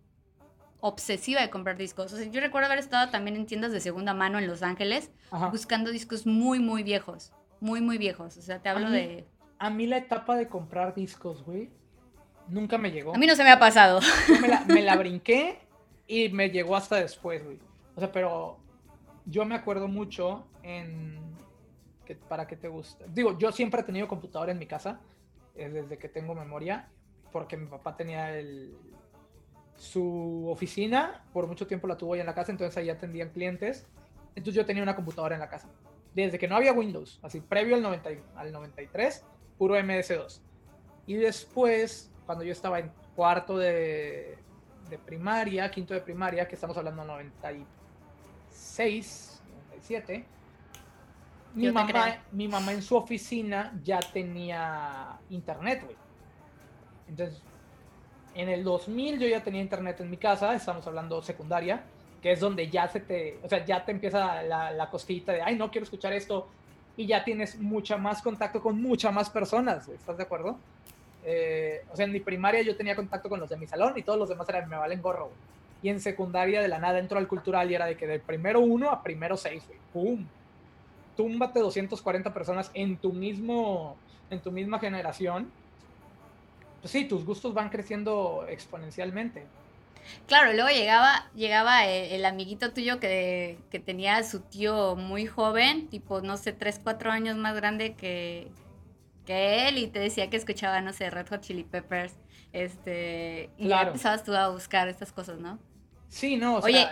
obsesiva 0.81 1.41
de 1.41 1.51
comprar 1.51 1.77
discos. 1.77 2.13
O 2.13 2.17
sea, 2.17 2.27
yo 2.27 2.41
recuerdo 2.41 2.67
haber 2.67 2.79
estado 2.79 3.11
también 3.11 3.37
en 3.37 3.47
tiendas 3.47 3.73
de 3.73 3.81
segunda 3.81 4.15
mano 4.15 4.39
en 4.39 4.47
Los 4.47 4.63
Ángeles 4.63 5.11
buscando 5.51 5.91
discos 5.91 6.27
muy, 6.27 6.59
muy 6.59 6.83
viejos. 6.83 7.33
Muy, 7.61 7.81
muy 7.81 7.99
viejos. 7.99 8.37
O 8.37 8.43
sea, 8.43 8.61
te 8.61 8.69
hablo 8.69 8.91
de... 8.91 9.27
A 9.59 9.71
mí 9.71 9.87
la 9.87 9.97
etapa 9.97 10.37
de 10.37 10.47
comprar 10.47 10.95
discos, 10.95 11.43
güey, 11.43 11.71
nunca 12.47 12.79
me 12.79 12.93
llegó. 12.93 13.15
A 13.15 13.19
mí 13.19 13.27
no 13.27 13.35
se 13.35 13.43
me 13.43 13.51
ha 13.51 13.59
pasado. 13.59 14.01
me, 14.41 14.47
la, 14.47 14.65
me 14.67 14.83
la 14.83 14.97
brinqué 14.97 15.59
y 16.07 16.29
me 16.29 16.51
llegó 16.51 16.77
hasta 16.77 16.97
después, 16.97 17.45
güey. 17.45 17.59
O 17.97 18.01
sea, 18.01 18.13
pero 18.13 18.59
yo 19.27 19.45
me 19.45 19.57
acuerdo 19.57 19.89
mucho 19.89 20.47
en 20.63 21.28
para 22.15 22.47
qué 22.47 22.57
te 22.57 22.69
gusta. 22.69 23.05
Digo, 23.09 23.39
yo 23.39 23.53
siempre 23.53 23.81
he 23.81 23.85
tenido 23.85 24.09
computadora 24.09 24.53
en 24.53 24.59
mi 24.59 24.67
casa, 24.67 25.01
eh, 25.55 25.69
desde 25.69 25.99
que 25.99 26.09
tengo 26.09 26.35
memoria, 26.35 26.89
porque 27.33 27.57
mi 27.57 27.67
papá 27.67 27.97
tenía 27.97 28.37
el, 28.37 28.77
su 29.79 30.47
oficina, 30.49 31.25
por 31.33 31.47
mucho 31.47 31.67
tiempo 31.67 31.87
la 31.87 31.97
tuvo 31.97 32.13
ahí 32.15 32.21
en 32.21 32.27
la 32.27 32.35
casa, 32.35 32.53
entonces 32.53 32.77
ahí 32.77 32.91
atendían 32.91 33.31
clientes. 33.31 33.87
Entonces 34.35 34.55
yo 34.55 34.67
tenía 34.67 34.83
una 34.83 34.97
computadora 34.97 35.35
en 35.35 35.41
la 35.41 35.49
casa. 35.49 35.71
Desde 36.15 36.39
que 36.39 36.47
no 36.49 36.57
había 36.57 36.73
Windows, 36.73 37.21
así 37.23 37.41
previo 37.41 37.77
al, 37.77 37.83
90, 37.83 38.11
al 38.37 38.53
93, 38.53 39.25
puro 39.57 39.77
MS2. 39.77 40.43
Y 41.07 41.15
después, 41.15 42.13
cuando 42.27 42.45
yo 42.45 42.53
estaba 42.53 42.81
en 42.81 42.93
cuarto 43.15 43.57
de, 43.57 44.37
de 44.91 44.99
primaria, 44.99 45.71
quinto 45.71 45.95
de 45.95 46.01
primaria, 46.01 46.49
que 46.49 46.57
estamos 46.57 46.77
hablando 46.77 47.05
96, 47.05 49.43
97, 49.71 50.27
mi 51.59 51.71
mamá, 51.71 52.23
mi 52.33 52.49
mamá 52.49 52.73
en 52.73 52.83
su 52.83 52.97
oficina 52.97 53.73
ya 53.83 54.01
tenía 54.01 55.19
internet, 55.31 55.83
güey. 55.85 55.97
Entonces, 57.09 57.43
en 58.35 58.49
el 58.49 58.65
2000 58.65 59.19
yo 59.19 59.27
ya 59.27 59.43
tenía 59.43 59.61
internet 59.61 60.01
en 60.01 60.11
mi 60.11 60.17
casa, 60.17 60.55
estamos 60.55 60.87
hablando 60.87 61.23
secundaria, 61.23 61.83
que 62.23 62.33
es 62.33 62.41
donde 62.41 62.69
ya 62.69 62.89
se 62.89 63.01
te, 63.01 63.39
o 63.43 63.49
sea, 63.49 63.65
ya 63.65 63.85
te 63.85 63.93
empieza 63.93 64.43
la, 64.43 64.71
la 64.71 64.91
cosquillita 64.91 65.33
de, 65.33 65.43
ay, 65.43 65.57
no 65.57 65.71
quiero 65.71 65.85
escuchar 65.85 66.13
esto, 66.13 66.49
y 66.97 67.07
ya 67.07 67.25
tienes 67.25 67.59
mucha 67.59 67.97
más 67.97 68.21
contacto 68.23 68.61
con 68.61 68.83
muchas 68.83 69.13
más 69.13 69.31
personas, 69.31 69.89
¿estás 69.89 70.17
de 70.17 70.25
acuerdo? 70.25 70.59
Eh, 71.25 71.85
o 71.93 71.97
sea, 71.97 72.07
en 72.07 72.13
mi 72.13 72.21
primaria 72.21 72.63
yo 72.63 72.77
tenía 72.77 72.97
contacto 72.97 73.29
con 73.29 73.39
los 73.39 73.49
de 73.49 73.57
mi 73.57 73.67
salón 73.67 73.95
y 73.97 74.03
todos 74.03 74.19
los 74.19 74.29
demás 74.29 74.49
eran, 74.49 74.69
me 74.69 74.77
valen 74.77 75.01
gorro, 75.01 75.27
güey. 75.27 75.37
Y 75.81 75.91
en 75.91 76.01
secundaria 76.01 76.61
de 76.61 76.67
la 76.67 76.81
nada 76.81 76.99
entro 76.99 77.19
al 77.19 77.29
cultural 77.29 77.71
y 77.71 77.77
era 77.77 77.87
de 77.87 77.97
que 77.97 78.07
del 78.07 78.21
primero 78.21 78.61
uno 78.61 78.91
a 78.91 79.03
primero 79.03 79.37
seis, 79.37 79.65
güey. 79.67 79.79
¡Pum! 79.93 80.27
Túmbate 81.19 81.59
240 81.59 82.33
personas 82.33 82.71
en 82.75 82.97
tu 82.97 83.13
mismo, 83.13 83.97
en 84.31 84.41
tu 84.41 84.53
misma 84.53 84.79
generación, 84.79 85.51
pues 86.81 86.93
sí, 86.93 87.07
tus 87.07 87.25
gustos 87.25 87.55
van 87.55 87.71
creciendo 87.71 88.47
exponencialmente. 88.49 89.45
Claro, 90.29 90.53
luego 90.53 90.69
llegaba, 90.69 91.29
llegaba 91.35 91.87
el, 91.87 92.25
amiguito 92.25 92.73
tuyo 92.73 93.01
que, 93.01 93.59
que, 93.69 93.81
tenía 93.81 94.19
a 94.19 94.23
su 94.23 94.43
tío 94.43 94.95
muy 94.95 95.27
joven, 95.27 95.89
tipo, 95.89 96.21
no 96.21 96.37
sé, 96.37 96.53
3, 96.53 96.81
4 96.85 97.11
años 97.11 97.37
más 97.37 97.57
grande 97.57 97.95
que, 97.95 98.47
que 99.27 99.67
él, 99.69 99.79
y 99.79 99.89
te 99.89 99.99
decía 99.99 100.31
que 100.31 100.37
escuchaba, 100.37 100.81
no 100.83 100.93
sé, 100.93 101.11
Red 101.11 101.27
Hot 101.31 101.41
Chili 101.41 101.65
Peppers, 101.65 102.15
este, 102.53 103.51
y 103.59 103.67
ya 103.67 103.83
empezabas 103.83 104.23
tú 104.23 104.37
a 104.37 104.51
buscar 104.51 104.87
estas 104.87 105.11
cosas, 105.11 105.41
¿no? 105.41 105.59
Sí, 106.11 106.37
no, 106.37 106.59
o 106.59 106.61
Oye, 106.63 106.87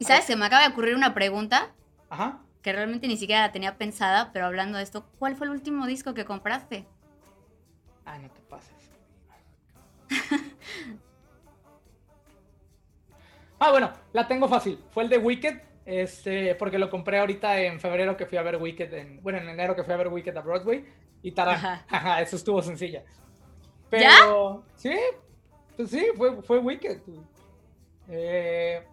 ¿y 0.00 0.04
sabes 0.04 0.24
que 0.26 0.34
me 0.34 0.46
acaba 0.46 0.62
de 0.62 0.72
ocurrir 0.72 0.96
una 0.96 1.14
pregunta? 1.14 1.72
Ajá 2.10 2.40
que 2.66 2.72
realmente 2.72 3.06
ni 3.06 3.16
siquiera 3.16 3.42
la 3.42 3.52
tenía 3.52 3.78
pensada, 3.78 4.32
pero 4.32 4.46
hablando 4.46 4.76
de 4.76 4.82
esto, 4.82 5.06
¿cuál 5.20 5.36
fue 5.36 5.46
el 5.46 5.52
último 5.52 5.86
disco 5.86 6.14
que 6.14 6.24
compraste? 6.24 6.84
Ay, 8.04 8.22
no 8.22 8.28
te 8.28 8.40
pases. 8.40 8.90
ah, 13.60 13.70
bueno, 13.70 13.92
la 14.12 14.26
tengo 14.26 14.48
fácil. 14.48 14.82
Fue 14.90 15.04
el 15.04 15.08
de 15.08 15.18
Wicked, 15.18 15.60
este, 15.84 16.56
porque 16.56 16.76
lo 16.76 16.90
compré 16.90 17.20
ahorita 17.20 17.60
en 17.60 17.78
febrero 17.78 18.16
que 18.16 18.26
fui 18.26 18.36
a 18.36 18.42
ver 18.42 18.56
Wicked, 18.56 18.92
en, 18.94 19.22
bueno, 19.22 19.38
en 19.38 19.48
enero 19.48 19.76
que 19.76 19.84
fui 19.84 19.94
a 19.94 19.98
ver 19.98 20.08
Wicked 20.08 20.36
a 20.36 20.40
Broadway, 20.40 20.84
y 21.22 21.30
tará, 21.30 21.84
ajá. 21.88 22.20
eso 22.20 22.34
estuvo 22.34 22.60
sencilla. 22.62 23.04
Pero, 23.88 24.64
sí, 24.74 24.92
pues 25.76 25.90
sí, 25.90 26.04
fue, 26.16 26.42
fue 26.42 26.58
Wicked. 26.58 26.98
Eh, 28.08 28.84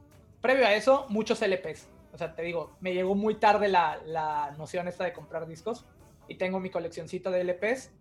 previo 0.41 0.67
a 0.67 0.75
eso, 0.75 1.07
muchos 1.09 1.41
LPs 1.41 1.91
o 2.13 2.17
sea, 2.17 2.35
te 2.35 2.43
digo, 2.43 2.77
me 2.79 2.93
llegó 2.93 3.15
muy 3.15 3.35
tarde 3.35 3.67
la, 3.67 3.99
la 4.05 4.53
noción 4.57 4.87
esta 4.87 5.03
de 5.03 5.13
comprar 5.13 5.47
discos 5.47 5.85
y 6.27 6.35
tengo 6.35 6.59
mi 6.59 6.69
coleccioncita 6.69 7.31
de 7.31 7.43
LPs. 7.43 7.91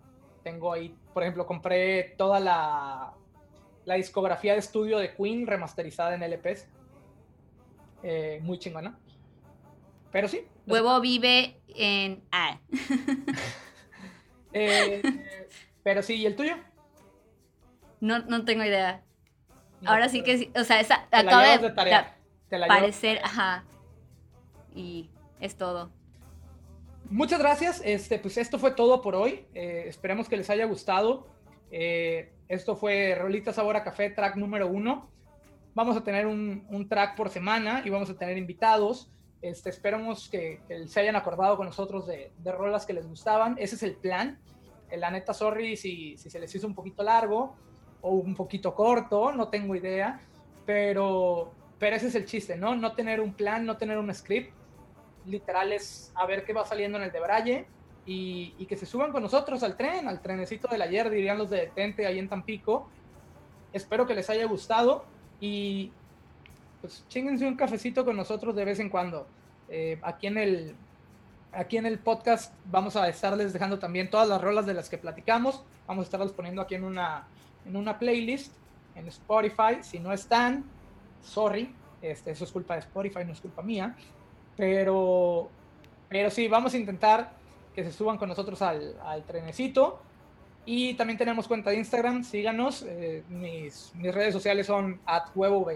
Tengo 0.45 0.73
ahí, 0.73 0.95
por 1.15 1.23
ejemplo, 1.23 1.47
compré 1.47 2.15
toda 2.19 2.39
la, 2.39 3.15
la 3.87 3.95
discografía 3.95 4.53
de 4.53 4.59
estudio 4.59 4.99
de 4.99 5.15
Queen 5.15 5.47
remasterizada 5.47 6.15
en 6.15 6.23
LPs. 6.31 6.69
Eh, 8.03 8.41
muy 8.43 8.59
chingona. 8.59 8.99
Pero 10.11 10.29
sí. 10.29 10.47
Huevo 10.67 11.01
vive 11.01 11.61
en 11.69 12.23
A. 12.31 12.59
Eh, 14.55 15.01
pero 15.83 16.03
sí, 16.03 16.17
¿y 16.17 16.27
el 16.27 16.37
tuyo? 16.37 16.57
No, 18.01 18.19
no 18.19 18.45
tengo 18.45 18.63
idea. 18.63 19.03
Ahora 19.87 20.11
sí 20.11 20.23
que 20.23 20.37
sí, 20.37 20.53
o 20.55 20.63
sea, 20.65 20.79
esa 20.79 21.07
acaba 21.11 21.57
de, 21.57 21.57
de 21.57 21.71
tarea. 21.71 22.19
parecer, 22.69 23.23
ajá, 23.25 23.65
y 24.75 25.11
es 25.41 25.57
todo. 25.57 25.91
Muchas 27.11 27.41
gracias. 27.41 27.83
Este, 27.85 28.19
pues 28.19 28.39
esto 28.39 28.59
fue 28.59 28.71
todo 28.71 29.03
por 29.03 29.15
hoy. 29.15 29.45
Eh, 29.55 29.85
esperemos 29.87 30.29
que 30.29 30.37
les 30.37 30.49
haya 30.51 30.65
gustado. 30.65 31.27
Eh, 31.71 32.33
esto 32.49 32.77
fue 32.77 33.15
Rolita 33.15 33.53
Sabor 33.53 33.77
a 33.77 33.85
Café, 33.85 34.11
track 34.11 34.37
número 34.37 34.69
uno. 34.69 35.11
Vamos 35.75 35.97
a 35.97 36.05
tener 36.05 36.27
un, 36.27 36.67
un 36.71 36.89
track 36.89 37.17
por 37.17 37.31
semana 37.31 37.83
y 37.85 37.91
vamos 37.91 38.11
a 38.11 38.17
tener 38.17 38.37
invitados. 38.39 39.11
Este, 39.41 39.71
esperamos 39.71 40.29
que, 40.29 40.61
se 40.87 41.01
hayan 41.01 41.17
acordado 41.17 41.57
con 41.57 41.67
nosotros 41.67 42.07
de, 42.07 42.31
de, 42.39 42.53
rolas 42.53 42.87
que 42.87 42.93
les 42.93 43.07
gustaban. 43.07 43.57
Ese 43.59 43.75
es 43.75 43.83
el 43.83 43.97
plan. 43.97 44.39
Eh, 44.91 44.97
la 44.97 45.11
neta, 45.11 45.35
sorry 45.35 45.77
si, 45.77 46.17
si 46.17 46.31
se 46.31 46.39
les 46.39 46.55
hizo 46.55 46.67
un 46.67 46.75
poquito 46.75 47.03
largo 47.03 47.57
o 48.01 48.11
un 48.11 48.35
poquito 48.35 48.75
corto, 48.75 49.33
no 49.33 49.49
tengo 49.49 49.75
idea. 49.75 50.21
Pero, 50.65 51.53
pero 51.79 51.97
ese 51.97 52.07
es 52.07 52.15
el 52.15 52.25
chiste, 52.25 52.57
¿no? 52.57 52.77
No 52.77 52.95
tener 52.95 53.21
un 53.21 53.35
plan, 53.35 53.67
no 53.67 53.77
tener 53.77 53.99
un 53.99 54.15
script 54.15 54.62
literal 55.27 55.73
es 55.73 56.13
a 56.15 56.27
ver 56.27 56.45
qué 56.45 56.53
va 56.53 56.65
saliendo 56.65 56.99
en 56.99 57.05
el 57.05 57.13
de 57.13 57.21
Braille 57.21 57.67
y, 58.07 58.55
y, 58.59 58.67
que 58.67 58.77
se 58.77 58.87
suban 58.87 59.13
con 59.13 59.23
nosotros 59.23 59.63
al 59.63 59.77
tren, 59.77 60.09
al 60.09 60.21
trenecito 60.21 60.69
del 60.69 60.83
ayer, 60.83 61.09
dirían 61.09 61.39
los 61.39 61.51
de 61.51 61.71
Tente 61.75 62.07
ahí 62.07 62.19
en 62.19 62.29
Tampico. 62.29 62.89
Espero 63.73 64.07
que 64.07 64.15
les 64.15 64.29
haya 64.29 64.45
gustado 64.47 65.05
y 65.41 65.93
pues 66.83 67.05
chinguense 67.09 67.47
un 67.47 67.55
cafecito 67.55 68.05
con 68.05 68.17
nosotros 68.17 68.55
de 68.57 68.65
vez 68.65 68.81
en 68.81 68.91
cuando. 68.91 69.27
Eh, 69.69 69.99
aquí, 70.03 70.27
en 70.27 70.37
el, 70.37 70.75
aquí 71.53 71.77
en 71.77 71.87
el 71.87 71.99
podcast 72.01 72.53
vamos 72.67 72.97
a 72.97 73.09
estarles 73.09 73.53
dejando 73.53 73.79
también 73.79 74.11
todas 74.11 74.29
las 74.29 74.43
rolas 74.43 74.67
de 74.67 74.75
las 74.75 74.91
que 74.91 74.99
platicamos. 74.99 75.63
Vamos 75.87 76.03
a 76.03 76.07
estarlas 76.07 76.33
poniendo 76.33 76.61
aquí 76.61 76.75
en 76.75 76.85
una, 76.85 77.29
en 77.65 77.77
una 77.77 77.99
playlist 77.99 78.53
en 78.97 79.07
Spotify. 79.09 79.83
Si 79.83 80.01
no 80.01 80.13
están, 80.13 80.65
sorry, 81.23 81.73
este, 82.03 82.33
eso 82.33 82.45
es 82.45 82.51
culpa 82.51 82.75
de 82.75 82.81
Spotify, 82.81 83.25
no 83.25 83.33
es 83.33 83.41
culpa 83.41 83.63
mía. 83.63 83.97
Pero, 84.57 85.49
pero 86.09 86.31
sí, 86.31 86.49
vamos 86.49 86.75
a 86.75 86.79
intentar 86.79 87.33
que 87.75 87.85
se 87.85 87.93
suban 87.93 88.19
con 88.19 88.29
nosotros 88.29 88.61
al, 88.63 88.97
al 89.05 89.25
trenecito. 89.25 90.01
Y 90.65 90.95
también 90.95 91.19
tenemos 91.19 91.49
cuenta 91.49 91.71
de 91.71 91.77
Instagram, 91.77 92.23
síganos. 92.23 92.85
Eh, 92.87 93.25
mis, 93.29 93.93
mis, 93.97 94.15
redes 94.15 94.33
sociales 94.33 94.67
son 94.67 95.01
at 95.07 95.25
huevo 95.35 95.67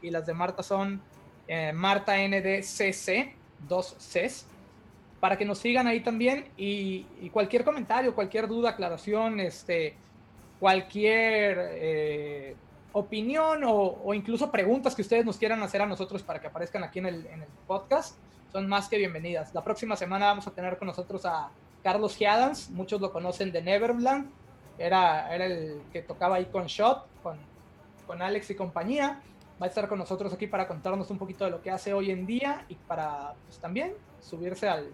y 0.00 0.10
las 0.10 0.26
de 0.26 0.34
Marta 0.34 0.62
son 0.62 1.00
eh, 1.48 1.72
Marta 1.72 2.14
NDCC, 2.16 3.34
dos 3.66 3.96
Cs, 3.98 4.46
para 5.18 5.36
que 5.36 5.44
nos 5.44 5.58
sigan 5.58 5.88
ahí 5.88 6.00
también. 6.00 6.46
Y, 6.56 7.06
y 7.20 7.30
cualquier 7.30 7.64
comentario, 7.64 8.14
cualquier 8.14 8.46
duda, 8.46 8.70
aclaración, 8.70 9.40
este, 9.40 9.96
cualquier 10.60 11.70
eh, 11.72 12.56
opinión 12.92 13.64
o, 13.64 13.98
o, 14.04 14.14
incluso 14.14 14.50
preguntas 14.50 14.94
que 14.94 15.02
ustedes 15.02 15.24
nos 15.24 15.38
quieran 15.38 15.62
hacer 15.62 15.82
a 15.82 15.86
nosotros 15.86 16.22
para 16.22 16.40
que 16.40 16.46
aparezcan 16.46 16.84
aquí 16.84 16.98
en 16.98 17.06
el, 17.06 17.26
en 17.26 17.42
el 17.42 17.48
podcast, 17.66 18.16
son 18.52 18.68
más 18.68 18.88
que 18.88 18.98
bienvenidas. 18.98 19.54
La 19.54 19.64
próxima 19.64 19.96
semana 19.96 20.26
vamos 20.26 20.46
a 20.46 20.50
tener 20.50 20.78
con 20.78 20.88
nosotros 20.88 21.24
a 21.24 21.50
Carlos 21.82 22.16
Giadans, 22.16 22.70
muchos 22.70 23.00
lo 23.00 23.12
conocen 23.12 23.50
de 23.50 23.62
Neverland, 23.62 24.30
era, 24.78 25.34
era 25.34 25.46
el 25.46 25.82
que 25.92 26.02
tocaba 26.02 26.36
ahí 26.36 26.46
con 26.46 26.66
Shot, 26.66 27.06
con, 27.22 27.38
con 28.06 28.22
Alex 28.22 28.50
y 28.50 28.54
compañía. 28.54 29.22
Va 29.60 29.66
a 29.66 29.68
estar 29.68 29.88
con 29.88 29.98
nosotros 29.98 30.32
aquí 30.32 30.46
para 30.46 30.66
contarnos 30.66 31.10
un 31.10 31.18
poquito 31.18 31.44
de 31.44 31.50
lo 31.50 31.62
que 31.62 31.70
hace 31.70 31.94
hoy 31.94 32.10
en 32.10 32.26
día 32.26 32.64
y 32.68 32.74
para 32.74 33.34
pues, 33.46 33.58
también 33.58 33.94
subirse 34.20 34.68
al, 34.68 34.92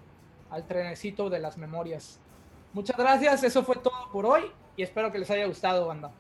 al 0.50 0.66
trenecito 0.66 1.30
de 1.30 1.38
las 1.38 1.56
memorias. 1.56 2.20
Muchas 2.74 2.96
gracias, 2.96 3.42
eso 3.44 3.62
fue 3.62 3.76
todo 3.76 4.10
por 4.12 4.26
hoy 4.26 4.42
y 4.76 4.82
espero 4.82 5.10
que 5.10 5.18
les 5.18 5.30
haya 5.30 5.46
gustado, 5.46 5.86
banda. 5.86 6.12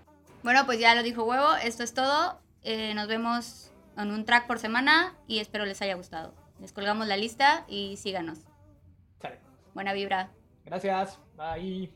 Bueno, 0.48 0.64
pues 0.64 0.80
ya 0.80 0.94
lo 0.94 1.02
dijo 1.02 1.24
Huevo, 1.24 1.56
esto 1.56 1.82
es 1.82 1.92
todo. 1.92 2.40
Eh, 2.62 2.94
nos 2.94 3.06
vemos 3.06 3.70
en 3.98 4.10
un 4.10 4.24
track 4.24 4.46
por 4.46 4.58
semana 4.58 5.14
y 5.26 5.40
espero 5.40 5.66
les 5.66 5.82
haya 5.82 5.94
gustado. 5.94 6.32
Les 6.58 6.72
colgamos 6.72 7.06
la 7.06 7.18
lista 7.18 7.66
y 7.68 7.98
síganos. 7.98 8.38
Buena 9.74 9.92
vibra. 9.92 10.30
Gracias. 10.64 11.18
Bye. 11.36 11.92